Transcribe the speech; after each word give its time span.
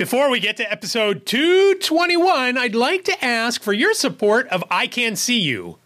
Before 0.00 0.30
we 0.30 0.40
get 0.40 0.56
to 0.56 0.72
episode 0.72 1.26
221, 1.26 2.56
I'd 2.56 2.74
like 2.74 3.04
to 3.04 3.22
ask 3.22 3.62
for 3.62 3.74
your 3.74 3.92
support 3.92 4.48
of 4.48 4.64
I 4.70 4.86
Can't 4.86 5.18
See 5.18 5.38
You. 5.38 5.76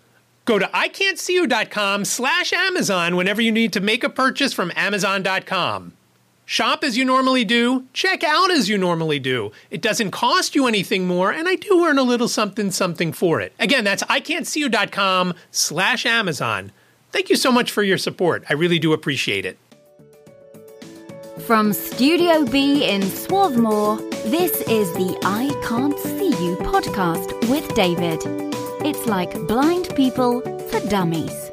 Go 0.45 0.57
to 0.57 0.67
ican'tseeyou.com 0.67 2.05
slash 2.05 2.53
Amazon 2.53 3.17
whenever 3.17 3.43
you 3.43 3.51
need 3.51 3.73
to 3.73 3.81
make 3.81 4.05
a 4.05 4.09
purchase 4.09 4.53
from 4.53 4.71
Amazon.com. 4.77 5.95
Shop 6.45 6.85
as 6.85 6.97
you 6.97 7.05
normally 7.05 7.45
do, 7.45 7.87
check 7.93 8.23
out 8.23 8.53
as 8.53 8.69
you 8.69 8.79
normally 8.79 9.19
do. 9.19 9.51
It 9.69 9.83
doesn't 9.83 10.13
cost 10.13 10.55
you 10.55 10.69
anything 10.69 11.09
more, 11.09 11.33
and 11.33 11.49
I 11.49 11.57
do 11.57 11.85
earn 11.85 11.99
a 11.99 12.05
little 12.05 12.29
something 12.29 12.71
something 12.71 13.13
for 13.13 13.41
it. 13.41 13.53
Again, 13.59 13.83
that's 13.83 14.05
ican'tseeyou.com 14.05 15.35
slash 15.51 16.07
Amazon. 16.07 16.71
Thank 17.11 17.31
you 17.31 17.37
so 17.37 17.51
much 17.51 17.73
for 17.73 17.83
your 17.83 17.99
support. 17.99 18.45
I 18.49 18.53
really 18.53 18.79
do 18.79 18.93
appreciate 18.93 19.45
it. 19.45 19.59
From 21.47 21.75
Studio 21.75 22.47
B 22.47 22.89
in 22.89 23.03
Swarthmore, 23.03 23.99
this 24.25 24.63
is 24.63 24.91
the 24.95 25.19
I 25.25 25.51
Can't 25.69 25.99
See 25.99 26.29
You 26.29 26.57
podcast 26.57 27.51
with 27.51 27.75
David. 27.75 28.19
It's 28.83 29.05
like 29.05 29.47
blind 29.47 29.95
people 29.95 30.41
for 30.41 30.81
dummies. 30.89 31.51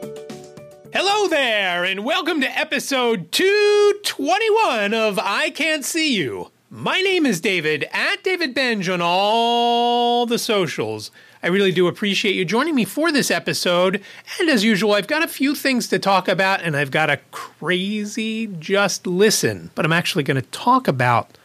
Hello 0.94 1.27
there, 1.27 1.84
and 1.84 2.05
welcome 2.05 2.40
to 2.40 2.58
episode 2.58 3.34
221 3.34 4.94
of 4.94 5.20
I 5.20 5.50
Can't 5.50 5.84
See 5.84 6.16
You. 6.16 6.52
My 6.70 7.02
name 7.02 7.26
is 7.26 7.42
David, 7.42 7.86
at 7.92 8.23
David 8.23 8.53
Benj 8.53 8.88
on 8.88 9.02
all 9.02 10.26
the 10.26 10.39
socials. 10.39 11.12
I 11.44 11.48
really 11.48 11.72
do 11.72 11.88
appreciate 11.88 12.36
you 12.36 12.45
joining 12.45 12.76
me 12.76 12.86
for 12.86 13.12
this 13.12 13.31
episode. 13.31 14.02
And 14.40 14.50
as 14.50 14.63
usual, 14.63 14.94
I've 14.94 15.08
got 15.08 15.23
a 15.23 15.27
few 15.27 15.55
things 15.55 15.88
to 15.88 15.98
talk 15.98 16.27
about, 16.27 16.62
and 16.62 16.77
I've 16.77 16.91
got 16.91 17.09
a 17.09 17.20
crazy 17.31 18.48
just 18.59 19.08
listen. 19.08 19.72
But 19.73 19.86
I'm 19.86 19.94
actually 19.94 20.23
going 20.23 20.40
to 20.40 20.48
talk 20.50 20.88
about 20.88 21.38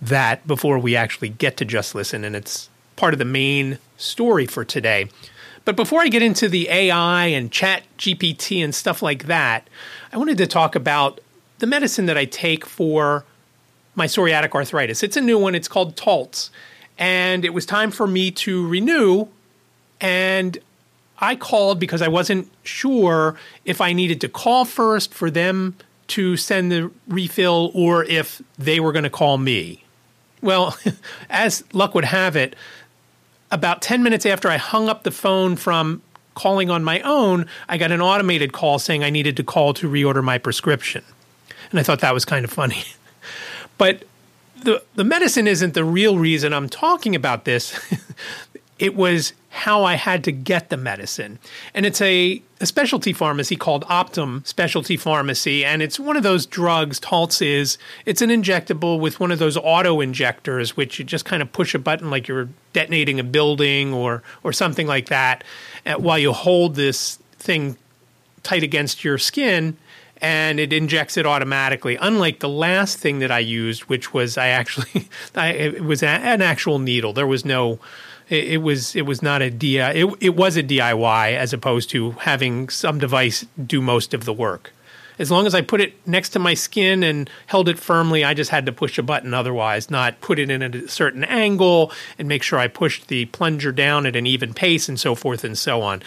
that 0.00 0.46
before 0.46 0.78
we 0.78 0.94
actually 0.94 1.30
get 1.30 1.56
to 1.56 1.64
just 1.64 1.94
listen, 1.94 2.24
and 2.24 2.36
it's 2.36 2.70
part 2.94 3.12
of 3.12 3.18
the 3.18 3.24
main 3.24 3.78
story 3.96 4.46
for 4.46 4.64
today. 4.64 5.08
But 5.64 5.74
before 5.76 6.00
I 6.00 6.08
get 6.08 6.22
into 6.22 6.48
the 6.48 6.68
AI 6.68 7.26
and 7.26 7.50
chat 7.50 7.82
GPT 7.98 8.62
and 8.62 8.74
stuff 8.74 9.02
like 9.02 9.24
that, 9.24 9.68
I 10.12 10.16
wanted 10.16 10.38
to 10.38 10.46
talk 10.46 10.74
about 10.74 11.20
the 11.58 11.66
medicine 11.66 12.06
that 12.06 12.16
I 12.16 12.24
take 12.24 12.64
for 12.64 13.24
my 13.94 14.06
psoriatic 14.06 14.52
arthritis. 14.52 15.02
It's 15.02 15.16
a 15.16 15.20
new 15.20 15.38
one, 15.38 15.54
it's 15.54 15.68
called 15.68 15.96
Taltz. 15.96 16.50
And 16.98 17.44
it 17.44 17.52
was 17.52 17.66
time 17.66 17.90
for 17.90 18.06
me 18.06 18.30
to 18.32 18.66
renew 18.68 19.28
and 20.00 20.58
I 21.18 21.36
called 21.36 21.78
because 21.78 22.02
I 22.02 22.08
wasn't 22.08 22.50
sure 22.62 23.36
if 23.64 23.80
I 23.80 23.92
needed 23.92 24.20
to 24.22 24.28
call 24.28 24.64
first 24.64 25.12
for 25.12 25.30
them 25.30 25.76
to 26.08 26.36
send 26.36 26.72
the 26.72 26.90
refill 27.06 27.70
or 27.74 28.04
if 28.04 28.42
they 28.58 28.80
were 28.80 28.92
going 28.92 29.04
to 29.04 29.10
call 29.10 29.38
me. 29.38 29.84
Well, 30.40 30.76
as 31.30 31.62
luck 31.72 31.94
would 31.94 32.06
have 32.06 32.36
it, 32.36 32.56
about 33.50 33.82
10 33.82 34.02
minutes 34.02 34.24
after 34.24 34.48
I 34.48 34.56
hung 34.56 34.88
up 34.88 35.02
the 35.02 35.10
phone 35.10 35.56
from 35.56 36.02
calling 36.34 36.70
on 36.70 36.82
my 36.82 37.00
own, 37.00 37.46
I 37.68 37.76
got 37.76 37.92
an 37.92 38.00
automated 38.00 38.52
call 38.52 38.78
saying 38.78 39.04
I 39.04 39.10
needed 39.10 39.36
to 39.36 39.44
call 39.44 39.74
to 39.74 39.90
reorder 39.90 40.24
my 40.24 40.38
prescription. 40.38 41.04
And 41.70 41.78
I 41.78 41.82
thought 41.82 42.00
that 42.00 42.14
was 42.14 42.24
kind 42.24 42.44
of 42.44 42.50
funny. 42.50 42.84
but 43.78 44.04
the 44.62 44.82
the 44.94 45.04
medicine 45.04 45.46
isn't 45.46 45.74
the 45.74 45.84
real 45.84 46.18
reason 46.18 46.52
I'm 46.52 46.68
talking 46.68 47.14
about 47.14 47.44
this. 47.44 47.78
it 48.78 48.94
was 48.94 49.32
how 49.52 49.82
I 49.82 49.94
had 49.94 50.22
to 50.24 50.32
get 50.32 50.70
the 50.70 50.76
medicine. 50.76 51.40
And 51.74 51.84
it's 51.84 52.00
a, 52.00 52.40
a, 52.60 52.66
specialty 52.66 53.12
pharmacy 53.12 53.56
called 53.56 53.84
Optum 53.86 54.46
Specialty 54.46 54.96
Pharmacy. 54.96 55.64
And 55.64 55.82
it's 55.82 55.98
one 55.98 56.16
of 56.16 56.22
those 56.22 56.46
drugs, 56.46 57.00
Taltz 57.00 57.44
is. 57.44 57.76
It's 58.06 58.22
an 58.22 58.30
injectable 58.30 59.00
with 59.00 59.18
one 59.18 59.32
of 59.32 59.40
those 59.40 59.56
auto 59.56 60.00
injectors, 60.00 60.76
which 60.76 61.00
you 61.00 61.04
just 61.04 61.24
kind 61.24 61.42
of 61.42 61.52
push 61.52 61.74
a 61.74 61.80
button 61.80 62.10
like 62.10 62.28
you're 62.28 62.48
detonating 62.72 63.18
a 63.18 63.24
building 63.24 63.92
or, 63.92 64.22
or 64.44 64.52
something 64.52 64.86
like 64.86 65.08
that, 65.08 65.42
while 65.96 66.18
you 66.18 66.32
hold 66.32 66.76
this 66.76 67.16
thing 67.38 67.76
tight 68.44 68.62
against 68.62 69.02
your 69.02 69.18
skin 69.18 69.76
and 70.22 70.60
it 70.60 70.72
injects 70.72 71.16
it 71.16 71.26
automatically. 71.26 71.96
Unlike 71.96 72.40
the 72.40 72.48
last 72.48 72.98
thing 72.98 73.18
that 73.18 73.30
I 73.30 73.40
used, 73.40 73.84
which 73.84 74.12
was 74.14 74.38
I 74.38 74.48
actually, 74.48 75.08
I, 75.34 75.48
it 75.48 75.84
was 75.84 76.04
an 76.04 76.40
actual 76.40 76.78
needle. 76.78 77.12
There 77.12 77.26
was 77.26 77.44
no 77.44 77.80
it, 78.30 78.44
it 78.44 78.56
was 78.58 78.96
it 78.96 79.02
was 79.02 79.20
not 79.22 79.42
a 79.42 79.50
DIY. 79.50 79.94
It, 79.94 80.16
it 80.20 80.36
was 80.36 80.56
a 80.56 80.62
DIY 80.62 81.36
as 81.36 81.52
opposed 81.52 81.90
to 81.90 82.12
having 82.12 82.68
some 82.70 82.98
device 82.98 83.44
do 83.64 83.82
most 83.82 84.14
of 84.14 84.24
the 84.24 84.32
work. 84.32 84.72
As 85.18 85.30
long 85.30 85.46
as 85.46 85.54
I 85.54 85.60
put 85.60 85.82
it 85.82 85.94
next 86.06 86.30
to 86.30 86.38
my 86.38 86.54
skin 86.54 87.02
and 87.02 87.28
held 87.46 87.68
it 87.68 87.78
firmly, 87.78 88.24
I 88.24 88.32
just 88.32 88.50
had 88.50 88.64
to 88.64 88.72
push 88.72 88.96
a 88.96 89.02
button 89.02 89.34
otherwise, 89.34 89.90
not 89.90 90.18
put 90.22 90.38
it 90.38 90.50
in 90.50 90.62
a 90.62 90.88
certain 90.88 91.24
angle 91.24 91.92
and 92.18 92.26
make 92.26 92.42
sure 92.42 92.58
I 92.58 92.68
pushed 92.68 93.08
the 93.08 93.26
plunger 93.26 93.70
down 93.70 94.06
at 94.06 94.16
an 94.16 94.26
even 94.26 94.54
pace 94.54 94.88
and 94.88 94.98
so 94.98 95.14
forth 95.14 95.44
and 95.44 95.58
so 95.58 95.82
on. 95.82 96.02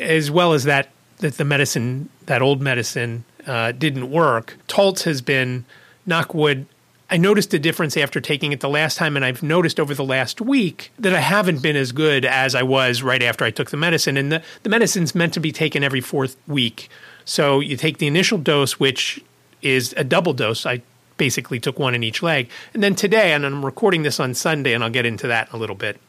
As 0.00 0.28
well 0.28 0.54
as 0.54 0.64
that, 0.64 0.88
that 1.18 1.34
the 1.34 1.44
medicine, 1.44 2.08
that 2.26 2.42
old 2.42 2.60
medicine, 2.60 3.24
uh, 3.46 3.70
didn't 3.70 4.10
work. 4.10 4.56
Taltz 4.66 5.04
has 5.04 5.22
been, 5.22 5.64
knock 6.04 6.34
wood, 6.34 6.66
I 7.12 7.18
noticed 7.18 7.52
a 7.52 7.58
difference 7.58 7.94
after 7.98 8.22
taking 8.22 8.52
it 8.52 8.60
the 8.60 8.70
last 8.70 8.96
time, 8.96 9.16
and 9.16 9.24
I've 9.24 9.42
noticed 9.42 9.78
over 9.78 9.92
the 9.92 10.02
last 10.02 10.40
week 10.40 10.92
that 10.98 11.12
I 11.12 11.20
haven't 11.20 11.60
been 11.60 11.76
as 11.76 11.92
good 11.92 12.24
as 12.24 12.54
I 12.54 12.62
was 12.62 13.02
right 13.02 13.22
after 13.22 13.44
I 13.44 13.50
took 13.50 13.70
the 13.70 13.76
medicine. 13.76 14.16
And 14.16 14.32
the, 14.32 14.42
the 14.62 14.70
medicine's 14.70 15.14
meant 15.14 15.34
to 15.34 15.40
be 15.40 15.52
taken 15.52 15.84
every 15.84 16.00
fourth 16.00 16.38
week. 16.48 16.88
So 17.26 17.60
you 17.60 17.76
take 17.76 17.98
the 17.98 18.06
initial 18.06 18.38
dose, 18.38 18.80
which 18.80 19.22
is 19.60 19.92
a 19.98 20.04
double 20.04 20.32
dose. 20.32 20.64
I 20.64 20.80
basically 21.18 21.60
took 21.60 21.78
one 21.78 21.94
in 21.94 22.02
each 22.02 22.22
leg. 22.22 22.48
And 22.72 22.82
then 22.82 22.94
today, 22.94 23.34
and 23.34 23.44
I'm 23.44 23.62
recording 23.62 24.04
this 24.04 24.18
on 24.18 24.32
Sunday, 24.32 24.72
and 24.72 24.82
I'll 24.82 24.88
get 24.88 25.04
into 25.04 25.26
that 25.26 25.50
in 25.50 25.56
a 25.56 25.58
little 25.58 25.76
bit. 25.76 26.00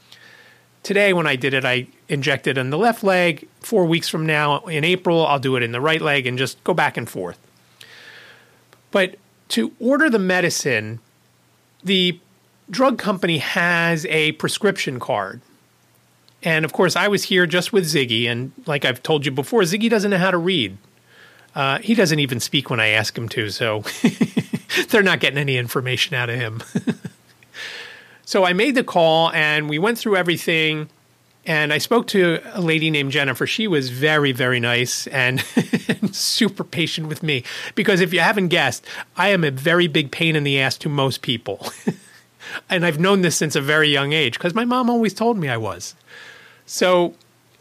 Today, 0.84 1.12
when 1.12 1.28
I 1.28 1.36
did 1.36 1.53
it, 1.53 1.66
I 1.66 1.88
injected 2.08 2.58
in 2.58 2.69
the 2.69 2.78
left 2.78 3.03
leg. 3.03 3.46
Four 3.59 3.84
weeks 3.88 4.08
from 4.08 4.25
now, 4.25 4.59
in 4.68 4.86
April, 4.86 5.28
I'll 5.28 5.38
do 5.38 5.58
it 5.58 5.63
in 5.63 5.74
the 5.74 5.81
right 5.81 6.02
leg 6.02 6.25
and 6.28 6.38
just 6.38 6.63
go 6.63 6.74
back 6.74 6.96
and 6.96 7.09
forth. 7.09 7.40
But 8.90 9.18
to 9.50 9.72
order 9.80 10.09
the 10.09 10.20
medicine, 10.20 11.00
the 11.84 12.20
drug 12.70 12.98
company 12.98 13.38
has 13.40 14.06
a 14.08 14.34
prescription 14.34 15.00
card. 15.00 15.42
And 16.42 16.66
of 16.66 16.74
course, 16.74 16.96
I 16.96 17.08
was 17.08 17.24
here 17.26 17.46
just 17.46 17.72
with 17.72 17.86
Ziggy. 17.86 18.26
And 18.26 18.52
like 18.66 18.86
I've 18.86 19.02
told 19.02 19.26
you 19.26 19.31
before, 19.31 19.62
Ziggy 19.62 19.90
doesn't 19.90 20.12
know 20.12 20.18
how 20.18 20.31
to 20.31 20.38
read. 20.38 20.78
Uh, 21.56 21.80
he 21.80 21.94
doesn't 21.94 22.20
even 22.20 22.40
speak 22.40 22.70
when 22.70 22.80
I 22.80 22.88
ask 22.90 23.16
him 23.18 23.30
to, 23.30 23.50
so 23.50 23.84
they're 24.90 25.04
not 25.04 25.20
getting 25.20 25.38
any 25.38 25.58
information 25.58 26.16
out 26.16 26.30
of 26.30 26.36
him. 26.36 26.64
so 28.25 28.44
I 28.44 28.54
made 28.54 28.74
the 28.75 28.84
call 28.84 29.31
and 29.31 29.70
we 29.70 29.78
went 29.78 30.00
through 30.00 30.16
everything. 30.16 30.90
And 31.46 31.74
I 31.74 31.78
spoke 31.78 32.08
to 32.08 32.40
a 32.54 32.62
lady 32.62 32.90
named 32.90 33.12
Jennifer. 33.12 33.46
She 33.46 33.68
was 33.68 33.90
very, 33.90 34.31
very 34.31 34.62
nice 34.62 35.08
and 35.08 35.42
super 36.12 36.64
patient 36.64 37.08
with 37.08 37.22
me. 37.22 37.44
Because 37.76 38.00
if 38.00 38.14
you 38.14 38.22
haven't 38.22 38.48
guessed, 38.48 38.86
I 39.18 39.30
am 39.30 39.44
a 39.44 39.52
very 39.52 39.88
big 39.88 40.12
pain 40.12 40.36
in 40.38 40.44
the 40.44 40.59
ass 40.59 40.78
to 40.80 40.90
most 40.90 41.22
people. 41.22 41.68
and 42.70 42.86
I've 42.86 43.00
known 43.00 43.22
this 43.22 43.36
since 43.36 43.56
a 43.58 43.62
very 43.62 43.90
young 43.90 44.14
age 44.14 44.38
because 44.38 44.54
my 44.54 44.64
mom 44.64 44.90
always 44.90 45.14
told 45.14 45.38
me 45.38 45.50
I 45.50 45.58
was. 45.58 45.96
So 46.66 47.14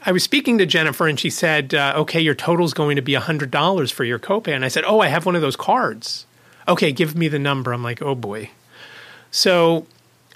I 0.04 0.12
was 0.12 0.22
speaking 0.22 0.58
to 0.58 0.66
Jennifer 0.66 1.08
and 1.08 1.18
she 1.18 1.30
said, 1.30 1.74
uh, 1.74 1.94
okay, 1.96 2.20
your 2.20 2.34
total 2.36 2.64
is 2.64 2.74
going 2.74 2.96
to 2.96 3.02
be 3.02 3.14
$100 3.14 3.92
for 3.92 4.04
your 4.04 4.18
copay. 4.20 4.54
And 4.54 4.64
I 4.64 4.68
said, 4.68 4.84
oh, 4.84 5.00
I 5.00 5.08
have 5.08 5.26
one 5.26 5.34
of 5.34 5.42
those 5.42 5.56
cards. 5.56 6.26
Okay, 6.68 6.92
give 6.92 7.16
me 7.16 7.26
the 7.26 7.38
number. 7.40 7.72
I'm 7.72 7.82
like, 7.82 8.00
oh 8.00 8.14
boy. 8.14 8.50
So 9.32 9.86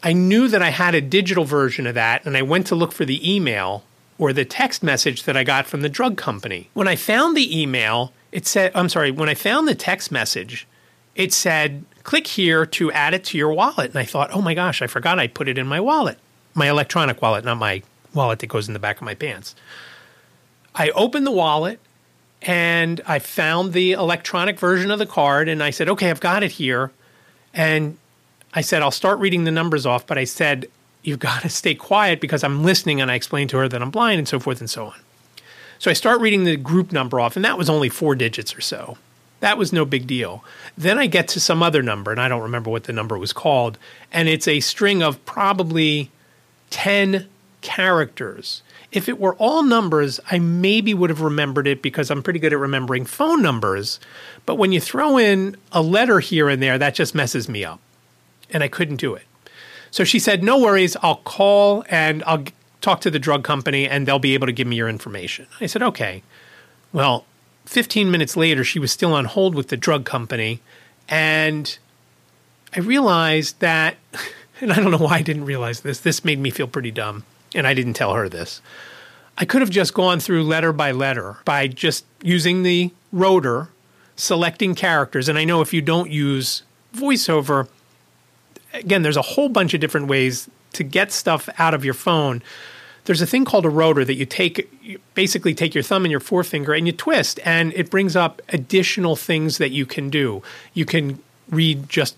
I 0.07 0.13
knew 0.13 0.47
that 0.47 0.63
I 0.63 0.71
had 0.71 0.95
a 0.95 1.01
digital 1.01 1.43
version 1.43 1.85
of 1.85 1.97
that, 1.97 2.25
and 2.25 2.37
I 2.37 2.43
went 2.43 2.69
to 2.69 2.77
look 2.77 2.93
for 2.93 3.05
the 3.05 3.35
email 3.35 3.83
or 4.19 4.33
the 4.33 4.45
text 4.45 4.81
message 4.85 5.25
that 5.25 5.37
I 5.37 5.43
got 5.43 5.67
from 5.67 5.81
the 5.81 5.89
drug 5.89 6.17
company. 6.17 6.71
When 6.75 6.87
I 6.87 6.95
found 6.95 7.37
the 7.37 7.61
email, 7.61 8.13
it 8.31 8.47
said, 8.47 8.71
I'm 8.73 8.89
sorry, 8.89 9.11
when 9.11 9.29
I 9.29 9.35
found 9.35 9.67
the 9.67 9.75
text 9.75 10.13
message, 10.13 10.65
it 11.17 11.33
said, 11.33 11.85
click 12.05 12.29
here 12.29 12.65
to 12.67 12.93
add 12.93 13.15
it 13.15 13.25
to 13.25 13.37
your 13.37 13.53
wallet. 13.53 13.91
And 13.91 13.99
I 13.99 14.05
thought, 14.05 14.31
oh 14.33 14.41
my 14.41 14.55
gosh, 14.55 14.81
I 14.81 14.87
forgot 14.87 15.19
I 15.19 15.27
put 15.27 15.49
it 15.49 15.59
in 15.59 15.67
my 15.67 15.81
wallet, 15.81 16.19
my 16.55 16.69
electronic 16.69 17.21
wallet, 17.21 17.45
not 17.45 17.57
my 17.57 17.83
wallet 18.15 18.39
that 18.39 18.47
goes 18.47 18.69
in 18.69 18.75
the 18.75 18.79
back 18.79 18.99
of 18.99 19.03
my 19.03 19.17
pants. 19.17 19.57
I 20.73 20.91
opened 20.91 21.27
the 21.27 21.33
wallet 21.33 21.81
and 22.43 23.01
I 23.09 23.19
found 23.19 23.73
the 23.73 23.91
electronic 23.91 24.61
version 24.61 24.93
of 24.93 25.01
the 25.01 25.07
card 25.07 25.49
and 25.49 25.65
I 25.65 25.71
said, 25.71 25.89
okay, 25.89 26.11
I've 26.11 26.21
got 26.21 26.45
it 26.45 26.53
here. 26.53 26.93
And 27.53 27.99
I 28.57 28.63
said, 28.63 28.81
I'll 28.81 28.91
start 28.91 29.19
reading 29.19 29.45
the 29.45 29.51
numbers 29.51 29.85
off, 29.85 30.07
but 30.07 30.17
I 30.17 30.25
said, 30.25 30.67
you've 31.03 31.19
got 31.19 31.43
to 31.43 31.51
stay 31.51 31.75
quiet 31.75 32.23
because 32.23 32.43
I'm 32.43 32.65
listening 32.65 33.03
and 33.03 33.11
I 33.11 33.15
explained 33.15 33.51
to 33.51 33.59
her 33.59 33.69
that 33.69 33.83
I'm 33.83 33.91
blind 33.91 34.19
and 34.19 34.27
so 34.27 34.41
forth 34.41 34.61
and 34.61 34.71
so 34.71 34.87
on. 34.87 34.99
So 35.79 35.91
I 35.91 35.95
start 35.95 36.23
reading 36.23 36.45
the 36.45 36.57
group 36.57 36.91
number 36.91 37.21
off, 37.21 37.37
and 37.37 37.45
that 37.45 37.59
was 37.59 37.69
only 37.69 37.91
four 37.91 38.15
digits 38.15 38.57
or 38.57 38.63
so. 38.63 38.97
That 39.41 39.59
was 39.59 39.75
no 39.75 39.85
big 39.85 40.07
deal. 40.07 40.43
Then 40.77 40.99
I 40.99 41.07
get 41.07 41.29
to 41.29 41.41
some 41.41 41.63
other 41.63 41.83
number, 41.83 42.11
and 42.11 42.19
I 42.19 42.29
don't 42.29 42.41
remember 42.41 42.71
what 42.71 42.85
the 42.85 42.95
number 42.95 43.19
was 43.19 43.35
called, 43.35 43.77
and 44.11 44.27
it's 44.27 44.49
a 44.49 44.61
string 44.61 45.03
of 45.03 45.23
probably 45.27 46.11
10 46.71 47.29
characters. 47.61 48.63
If 48.91 49.07
it 49.07 49.21
were 49.21 49.35
all 49.35 49.63
numbers, 49.65 50.19
I 50.31 50.39
maybe 50.39 50.95
would 50.95 51.11
have 51.11 51.21
remembered 51.21 51.67
it 51.67 51.83
because 51.83 52.11
I'm 52.11 52.23
pretty 52.23 52.39
good 52.39 52.55
at 52.55 52.59
remembering 52.59 53.05
phone 53.05 53.43
numbers. 53.43 54.01
But 54.47 54.55
when 54.55 54.73
you 54.73 54.81
throw 54.81 55.19
in 55.19 55.57
a 55.73 55.83
letter 55.83 56.21
here 56.21 56.49
and 56.49 56.63
there, 56.63 56.79
that 56.79 56.95
just 56.95 57.15
messes 57.15 57.51
me 57.51 57.63
up 57.63 57.81
and 58.57 58.65
I 58.65 58.69
couldn't 58.69 58.97
do 58.97 59.15
it. 59.15 59.25
So 59.91 60.03
she 60.03 60.19
said, 60.19 60.43
No 60.43 60.59
worries, 60.59 60.97
I'll 61.03 61.17
call 61.17 61.85
and 61.91 62.25
I'll 62.25 62.45
talk 62.81 63.03
to 63.03 63.11
the 63.11 63.19
drug 63.19 63.45
company 63.45 63.87
and 63.87 64.09
they'll 64.09 64.19
be 64.19 64.33
able 64.33 64.47
to 64.47 64.53
give 64.53 64.67
me 64.67 64.77
your 64.77 64.89
information. 64.89 65.47
I 65.61 65.67
said, 65.67 65.83
Okay. 65.83 66.23
Well, 66.91 67.27
15 67.67 68.11
minutes 68.11 68.35
later, 68.35 68.65
she 68.65 68.79
was 68.79 68.91
still 68.91 69.13
on 69.13 69.27
hold 69.27 69.55
with 69.55 69.69
the 69.69 69.77
drug 69.77 70.07
company. 70.07 70.61
And 71.07 71.77
I 72.75 72.81
realized 72.81 73.61
that, 73.61 73.97
and 74.63 74.73
I 74.73 74.77
don't 74.77 74.91
know 74.91 74.97
why 74.97 75.17
I 75.17 75.23
didn't 75.23 75.45
realize 75.45 75.81
this, 75.81 76.01
this 76.01 76.25
made 76.25 76.39
me 76.39 76.49
feel 76.49 76.67
pretty 76.67 76.91
dumb. 76.91 77.25
And 77.55 77.67
I 77.67 77.75
didn't 77.75 77.95
tell 77.95 78.15
her 78.15 78.27
this. 78.27 78.63
I 79.37 79.45
could 79.45 79.61
have 79.61 79.71
just 79.71 79.93
gone 79.93 80.19
through 80.19 80.45
letter 80.45 80.73
by 80.73 80.93
letter 80.93 81.37
by 81.45 81.69
just 81.69 82.07
using 82.23 82.63
the 82.63 82.91
rotor, 83.13 83.69
selecting 84.17 84.75
characters. 84.75 85.29
And 85.29 85.37
I 85.37 85.45
know 85.45 85.61
if 85.61 85.75
you 85.75 85.83
don't 85.83 86.11
use 86.11 86.63
voiceover, 86.95 87.69
again, 88.77 89.03
there's 89.03 89.17
a 89.17 89.23
whole 89.23 89.49
bunch 89.49 89.75
of 89.75 89.81
different 89.81 90.09
ways 90.09 90.49
to 90.73 90.85
get 90.85 91.13
stuff 91.13 91.49
out 91.59 91.75
of 91.75 91.85
your 91.85 91.95
phone. 91.95 92.43
There's 93.05 93.23
a 93.23 93.27
thing 93.27 93.45
called 93.45 93.65
a 93.65 93.71
rotor 93.71 94.05
that 94.05 94.15
you 94.15 94.27
take, 94.27 94.69
you 94.83 95.01
basically 95.15 95.55
take 95.55 95.75
your 95.75 95.83
thumb 95.83 96.05
and 96.05 96.11
your 96.11 96.21
forefinger 96.21 96.73
and 96.73 96.87
you 96.87 96.93
twist, 96.93 97.39
and 97.45 97.73
it 97.75 97.91
brings 97.91 98.17
up 98.17 98.43
additional 98.49 99.17
things 99.17 99.59
that 99.59 99.71
you 99.71 99.87
can 99.87 100.11
do. 100.11 100.43
You 100.75 100.85
can 100.85 101.23
read 101.49 101.89
just 101.89 102.17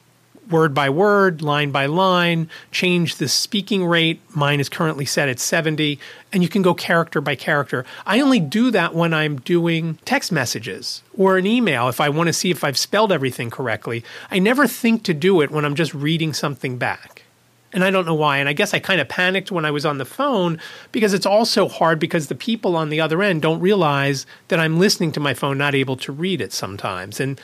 word 0.50 0.74
by 0.74 0.90
word, 0.90 1.42
line 1.42 1.70
by 1.70 1.86
line, 1.86 2.48
change 2.70 3.16
the 3.16 3.28
speaking 3.28 3.84
rate. 3.84 4.20
Mine 4.34 4.60
is 4.60 4.68
currently 4.68 5.04
set 5.04 5.28
at 5.28 5.38
70, 5.38 5.98
and 6.32 6.42
you 6.42 6.48
can 6.48 6.62
go 6.62 6.74
character 6.74 7.20
by 7.20 7.34
character. 7.34 7.84
I 8.06 8.20
only 8.20 8.40
do 8.40 8.70
that 8.70 8.94
when 8.94 9.14
I'm 9.14 9.40
doing 9.40 9.98
text 10.04 10.32
messages 10.32 11.02
or 11.16 11.36
an 11.38 11.46
email 11.46 11.88
if 11.88 12.00
I 12.00 12.08
want 12.08 12.28
to 12.28 12.32
see 12.32 12.50
if 12.50 12.64
I've 12.64 12.78
spelled 12.78 13.12
everything 13.12 13.50
correctly. 13.50 14.04
I 14.30 14.38
never 14.38 14.66
think 14.66 15.02
to 15.04 15.14
do 15.14 15.40
it 15.40 15.50
when 15.50 15.64
I'm 15.64 15.74
just 15.74 15.94
reading 15.94 16.32
something 16.32 16.78
back. 16.78 17.22
And 17.72 17.84
I 17.84 17.90
don't 17.90 18.06
know 18.06 18.14
why. 18.14 18.38
And 18.38 18.48
I 18.48 18.54
guess 18.54 18.72
I 18.72 18.78
kind 18.78 19.00
of 19.00 19.08
panicked 19.08 19.52
when 19.52 19.66
I 19.66 19.70
was 19.70 19.84
on 19.84 19.98
the 19.98 20.06
phone 20.06 20.58
because 20.90 21.12
it's 21.12 21.26
also 21.26 21.68
hard 21.68 21.98
because 21.98 22.28
the 22.28 22.34
people 22.34 22.76
on 22.76 22.88
the 22.88 23.00
other 23.00 23.22
end 23.22 23.42
don't 23.42 23.60
realize 23.60 24.24
that 24.48 24.58
I'm 24.58 24.78
listening 24.78 25.12
to 25.12 25.20
my 25.20 25.34
phone, 25.34 25.58
not 25.58 25.74
able 25.74 25.96
to 25.98 26.12
read 26.12 26.40
it 26.40 26.52
sometimes. 26.52 27.20
And 27.20 27.38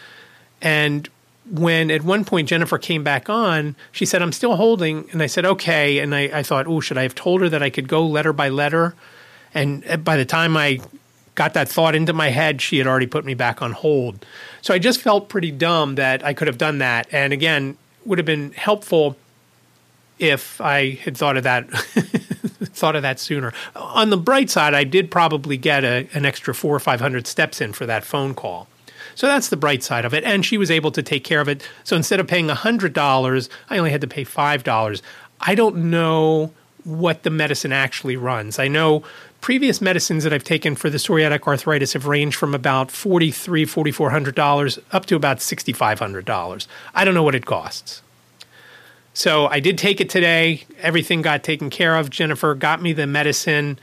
and 0.62 1.10
when 1.50 1.90
at 1.90 2.02
one 2.02 2.24
point 2.24 2.48
Jennifer 2.48 2.78
came 2.78 3.04
back 3.04 3.28
on, 3.28 3.76
she 3.92 4.06
said, 4.06 4.22
I'm 4.22 4.32
still 4.32 4.56
holding. 4.56 5.08
And 5.12 5.22
I 5.22 5.26
said, 5.26 5.44
okay. 5.44 5.98
And 5.98 6.14
I, 6.14 6.22
I 6.32 6.42
thought, 6.42 6.66
oh, 6.66 6.80
should 6.80 6.98
I 6.98 7.02
have 7.02 7.14
told 7.14 7.40
her 7.42 7.48
that 7.48 7.62
I 7.62 7.70
could 7.70 7.88
go 7.88 8.06
letter 8.06 8.32
by 8.32 8.48
letter? 8.48 8.94
And 9.52 9.84
uh, 9.86 9.98
by 9.98 10.16
the 10.16 10.24
time 10.24 10.56
I 10.56 10.80
got 11.34 11.54
that 11.54 11.68
thought 11.68 11.94
into 11.94 12.12
my 12.12 12.30
head, 12.30 12.62
she 12.62 12.78
had 12.78 12.86
already 12.86 13.06
put 13.06 13.24
me 13.24 13.34
back 13.34 13.60
on 13.60 13.72
hold. 13.72 14.24
So 14.62 14.72
I 14.72 14.78
just 14.78 15.00
felt 15.00 15.28
pretty 15.28 15.50
dumb 15.50 15.96
that 15.96 16.24
I 16.24 16.32
could 16.32 16.48
have 16.48 16.58
done 16.58 16.78
that. 16.78 17.06
And 17.12 17.32
again, 17.32 17.76
would 18.04 18.18
have 18.18 18.26
been 18.26 18.52
helpful 18.52 19.16
if 20.18 20.60
I 20.60 20.92
had 20.92 21.16
thought 21.16 21.36
of 21.36 21.42
that 21.42 21.68
thought 21.70 22.96
of 22.96 23.02
that 23.02 23.20
sooner. 23.20 23.52
On 23.74 24.10
the 24.10 24.16
bright 24.16 24.50
side, 24.50 24.74
I 24.74 24.84
did 24.84 25.10
probably 25.10 25.56
get 25.56 25.84
a, 25.84 26.08
an 26.14 26.24
extra 26.24 26.54
four 26.54 26.74
or 26.74 26.80
five 26.80 27.00
hundred 27.00 27.26
steps 27.26 27.60
in 27.60 27.72
for 27.72 27.86
that 27.86 28.04
phone 28.04 28.34
call. 28.34 28.68
So 29.14 29.26
that's 29.26 29.48
the 29.48 29.56
bright 29.56 29.82
side 29.82 30.04
of 30.04 30.14
it. 30.14 30.24
And 30.24 30.44
she 30.44 30.58
was 30.58 30.70
able 30.70 30.90
to 30.92 31.02
take 31.02 31.24
care 31.24 31.40
of 31.40 31.48
it. 31.48 31.68
So 31.84 31.96
instead 31.96 32.20
of 32.20 32.26
paying 32.26 32.48
$100, 32.48 33.48
I 33.70 33.78
only 33.78 33.90
had 33.90 34.00
to 34.00 34.06
pay 34.06 34.24
$5. 34.24 35.02
I 35.40 35.54
don't 35.54 35.76
know 35.90 36.52
what 36.84 37.22
the 37.22 37.30
medicine 37.30 37.72
actually 37.72 38.16
runs. 38.16 38.58
I 38.58 38.68
know 38.68 39.04
previous 39.40 39.80
medicines 39.80 40.24
that 40.24 40.32
I've 40.32 40.44
taken 40.44 40.74
for 40.74 40.90
the 40.90 40.98
psoriatic 40.98 41.46
arthritis 41.46 41.94
have 41.94 42.06
ranged 42.06 42.36
from 42.36 42.54
about 42.54 42.88
$4,300, 42.88 43.66
$4,400 43.92 44.78
up 44.92 45.06
to 45.06 45.16
about 45.16 45.38
$6,500. 45.38 46.66
I 46.94 47.04
don't 47.04 47.14
know 47.14 47.22
what 47.22 47.34
it 47.34 47.46
costs. 47.46 48.02
So 49.14 49.46
I 49.46 49.60
did 49.60 49.78
take 49.78 50.00
it 50.00 50.10
today. 50.10 50.64
Everything 50.80 51.22
got 51.22 51.44
taken 51.44 51.70
care 51.70 51.96
of. 51.96 52.10
Jennifer 52.10 52.54
got 52.54 52.82
me 52.82 52.92
the 52.92 53.06
medicine. 53.06 53.78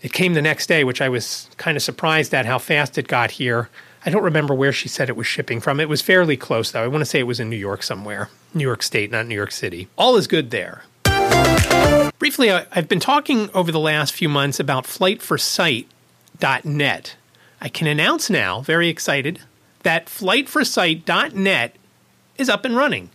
It 0.00 0.12
came 0.12 0.34
the 0.34 0.42
next 0.42 0.66
day, 0.66 0.84
which 0.84 1.00
I 1.00 1.08
was 1.08 1.48
kind 1.56 1.76
of 1.76 1.82
surprised 1.82 2.32
at 2.32 2.46
how 2.46 2.58
fast 2.58 2.98
it 2.98 3.08
got 3.08 3.32
here. 3.32 3.68
I 4.04 4.10
don't 4.10 4.24
remember 4.24 4.54
where 4.54 4.72
she 4.72 4.88
said 4.88 5.08
it 5.08 5.16
was 5.16 5.28
shipping 5.28 5.60
from. 5.60 5.78
It 5.78 5.88
was 5.88 6.02
fairly 6.02 6.36
close, 6.36 6.72
though. 6.72 6.82
I 6.82 6.88
want 6.88 7.02
to 7.02 7.06
say 7.06 7.20
it 7.20 7.26
was 7.26 7.38
in 7.38 7.48
New 7.48 7.56
York 7.56 7.84
somewhere, 7.84 8.30
New 8.52 8.64
York 8.64 8.82
State, 8.82 9.12
not 9.12 9.26
New 9.26 9.34
York 9.34 9.52
City. 9.52 9.88
All 9.96 10.16
is 10.16 10.26
good 10.26 10.50
there. 10.50 10.82
Briefly, 12.18 12.50
I've 12.50 12.88
been 12.88 13.00
talking 13.00 13.48
over 13.54 13.70
the 13.70 13.78
last 13.78 14.12
few 14.12 14.28
months 14.28 14.58
about 14.58 14.84
flightforsight.net. 14.84 17.16
I 17.60 17.68
can 17.68 17.86
announce 17.86 18.28
now, 18.28 18.60
very 18.60 18.88
excited, 18.88 19.40
that 19.84 20.06
flightforsight.net 20.06 21.76
is 22.38 22.48
up 22.48 22.64
and 22.64 22.76
running. 22.76 23.10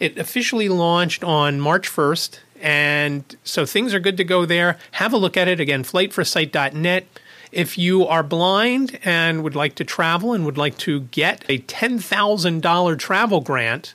It 0.00 0.18
officially 0.18 0.68
launched 0.68 1.22
on 1.22 1.60
March 1.60 1.88
1st, 1.88 2.40
and 2.60 3.36
so 3.44 3.64
things 3.64 3.94
are 3.94 4.00
good 4.00 4.16
to 4.16 4.24
go 4.24 4.44
there. 4.44 4.76
Have 4.92 5.12
a 5.12 5.18
look 5.18 5.36
at 5.36 5.46
it 5.46 5.60
again, 5.60 5.84
flightforsight.net. 5.84 7.06
If 7.52 7.76
you 7.76 8.06
are 8.06 8.22
blind 8.22 8.98
and 9.04 9.44
would 9.44 9.54
like 9.54 9.74
to 9.76 9.84
travel 9.84 10.32
and 10.32 10.46
would 10.46 10.56
like 10.56 10.78
to 10.78 11.00
get 11.00 11.44
a 11.50 11.58
$10,000 11.58 12.98
travel 12.98 13.40
grant, 13.42 13.94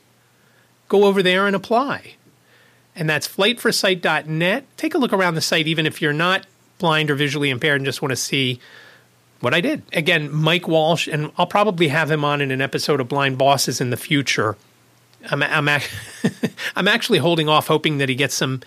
go 0.88 1.06
over 1.06 1.24
there 1.24 1.48
and 1.48 1.56
apply. 1.56 2.15
And 2.95 3.09
that's 3.09 3.27
flightforsight.net. 3.27 4.65
Take 4.77 4.94
a 4.94 5.00
look 5.00 5.12
around 5.12 5.36
the 5.36 5.42
site, 5.42 5.68
even 5.68 5.88
if 5.88 6.01
you're 6.01 6.13
not 6.13 6.45
blind 6.77 7.09
or 7.09 7.15
visually 7.15 7.50
impaired 7.50 7.81
and 7.81 7.86
just 7.86 8.01
want 8.01 8.12
to 8.12 8.15
see 8.15 8.59
what 9.39 9.54
I 9.54 9.62
did. 9.62 9.81
Again, 9.92 10.31
Mike 10.31 10.68
Walsh, 10.68 11.07
and 11.07 11.31
I'll 11.38 11.48
probably 11.48 11.88
have 11.88 12.12
him 12.12 12.24
on 12.24 12.42
in 12.42 12.51
an 12.51 12.62
episode 12.62 13.00
of 13.00 13.07
Blind 13.07 13.38
Bosses 13.38 13.81
in 13.81 13.89
the 13.89 13.98
future. 13.98 14.56
I'm, 15.31 15.44
I'm, 15.44 15.68
I'm 16.75 16.88
actually 16.88 17.19
holding 17.19 17.50
off, 17.50 17.68
hoping 17.68 17.98
that 17.98 18.09
he 18.09 18.15
gets 18.15 18.36
some 18.36 18.62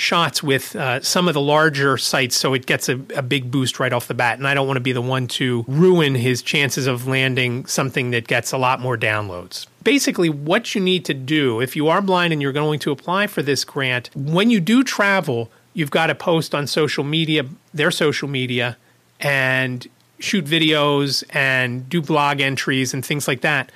shots 0.00 0.42
with 0.42 0.74
uh, 0.74 1.00
some 1.00 1.28
of 1.28 1.34
the 1.34 1.40
larger 1.40 1.96
sites 1.98 2.36
so 2.36 2.54
it 2.54 2.66
gets 2.66 2.88
a, 2.88 2.94
a, 3.14 3.22
big 3.22 3.50
boost 3.50 3.78
right 3.78 3.92
off 3.92 4.08
the 4.08 4.14
bat. 4.14 4.38
And 4.38 4.48
I 4.48 4.54
don't 4.54 4.66
want 4.66 4.76
to 4.76 4.82
be 4.82 4.92
the 4.92 5.02
one 5.02 5.26
to 5.28 5.64
ruin 5.68 6.14
his 6.14 6.42
chances 6.42 6.86
of 6.86 7.06
landing 7.06 7.66
something 7.66 8.10
that 8.10 8.26
gets 8.26 8.52
a 8.52 8.58
lot 8.58 8.80
more 8.80 8.96
downloads. 8.96 9.66
Basically, 9.84 10.28
what 10.28 10.74
you 10.74 10.80
need 10.80 11.04
to 11.04 11.14
do 11.14 11.60
if 11.60 11.76
you 11.76 11.88
are 11.88 12.02
blind 12.02 12.32
and 12.32 12.42
you're 12.42 12.52
going 12.52 12.80
to 12.80 12.90
apply 12.90 13.26
for 13.26 13.42
this 13.42 13.64
grant, 13.64 14.10
when 14.14 14.50
you 14.50 14.60
do 14.60 14.82
travel, 14.82 15.50
you've 15.74 15.90
got 15.90 16.08
to 16.08 16.14
post 16.14 16.54
on 16.54 16.66
social 16.66 17.04
media, 17.04 17.44
their 17.72 17.90
social 17.90 18.28
media, 18.28 18.76
and 19.20 19.86
shoot 20.18 20.44
videos 20.44 21.24
and 21.30 21.88
do 21.88 22.02
blog 22.02 22.40
entries 22.40 22.92
and 22.92 23.04
things 23.04 23.26
like 23.28 23.40
that 23.40 23.70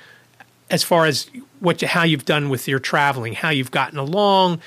as 0.69 0.83
far 0.83 1.05
as 1.05 1.29
what 1.59 1.81
how 1.81 2.03
you've 2.03 2.25
done 2.25 2.49
with 2.49 2.67
your 2.67 2.79
traveling, 2.79 3.33
how 3.33 3.49
you've 3.49 3.71
gotten 3.71 3.97
along, 3.97 4.59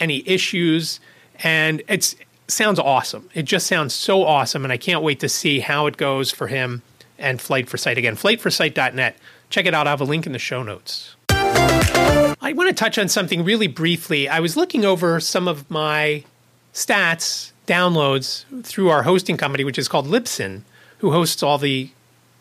any 0.00 0.26
issues, 0.26 1.00
and 1.42 1.82
it 1.88 2.14
sounds 2.46 2.78
awesome. 2.78 3.28
It 3.34 3.44
just 3.44 3.66
sounds 3.66 3.94
so 3.94 4.24
awesome, 4.24 4.64
and 4.64 4.72
I 4.72 4.76
can't 4.76 5.02
wait 5.02 5.20
to 5.20 5.28
see 5.28 5.60
how 5.60 5.86
it 5.86 5.96
goes 5.96 6.30
for 6.30 6.46
him 6.46 6.82
and 7.18 7.40
Flight 7.40 7.68
for 7.68 7.76
Sight 7.76 7.98
again. 7.98 8.16
FlightForSight.net. 8.16 9.16
Check 9.50 9.66
it 9.66 9.74
out. 9.74 9.86
I 9.86 9.90
have 9.90 10.00
a 10.00 10.04
link 10.04 10.26
in 10.26 10.32
the 10.32 10.38
show 10.38 10.62
notes. 10.62 11.16
I 11.30 12.52
want 12.54 12.68
to 12.68 12.74
touch 12.74 12.98
on 12.98 13.08
something 13.08 13.44
really 13.44 13.66
briefly. 13.66 14.28
I 14.28 14.40
was 14.40 14.56
looking 14.56 14.84
over 14.84 15.20
some 15.20 15.48
of 15.48 15.70
my 15.70 16.24
stats, 16.72 17.52
downloads 17.66 18.44
through 18.64 18.88
our 18.88 19.02
hosting 19.02 19.36
company, 19.36 19.64
which 19.64 19.78
is 19.78 19.88
called 19.88 20.06
Libsyn, 20.06 20.62
who 20.98 21.10
hosts 21.10 21.42
all 21.42 21.58
the 21.58 21.90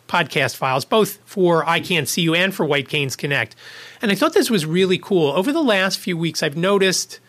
podcast 0.08 0.56
files, 0.56 0.86
both 0.86 1.18
for 1.26 1.68
I 1.68 1.80
Can't 1.80 2.08
See 2.08 2.22
You 2.22 2.34
and 2.34 2.54
for 2.54 2.66
White 2.66 2.88
Canes 2.88 3.16
Connect. 3.16 3.56
And 4.02 4.12
I 4.12 4.16
thought 4.16 4.34
this 4.34 4.50
was 4.50 4.66
really 4.66 4.98
cool. 4.98 5.32
Over 5.32 5.52
the 5.52 5.62
last 5.62 6.00
few 6.00 6.18
weeks, 6.18 6.42
I've 6.42 6.56
noticed 6.56 7.20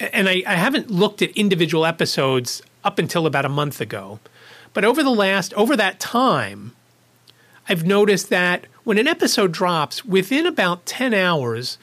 and 0.00 0.28
I, 0.28 0.42
I 0.46 0.54
haven't 0.54 0.90
looked 0.90 1.22
at 1.22 1.30
individual 1.30 1.84
episodes 1.84 2.62
up 2.84 2.98
until 2.98 3.26
about 3.26 3.44
a 3.44 3.50
month 3.50 3.80
ago. 3.80 4.20
But 4.72 4.84
over 4.84 5.02
the 5.02 5.10
last, 5.10 5.52
over 5.54 5.76
that 5.76 5.98
time, 5.98 6.72
I've 7.68 7.84
noticed 7.84 8.28
that 8.30 8.66
when 8.84 8.98
an 8.98 9.08
episode 9.08 9.52
drops, 9.52 10.04
within 10.04 10.46
about 10.46 10.86
10 10.86 11.12
hours, 11.12 11.78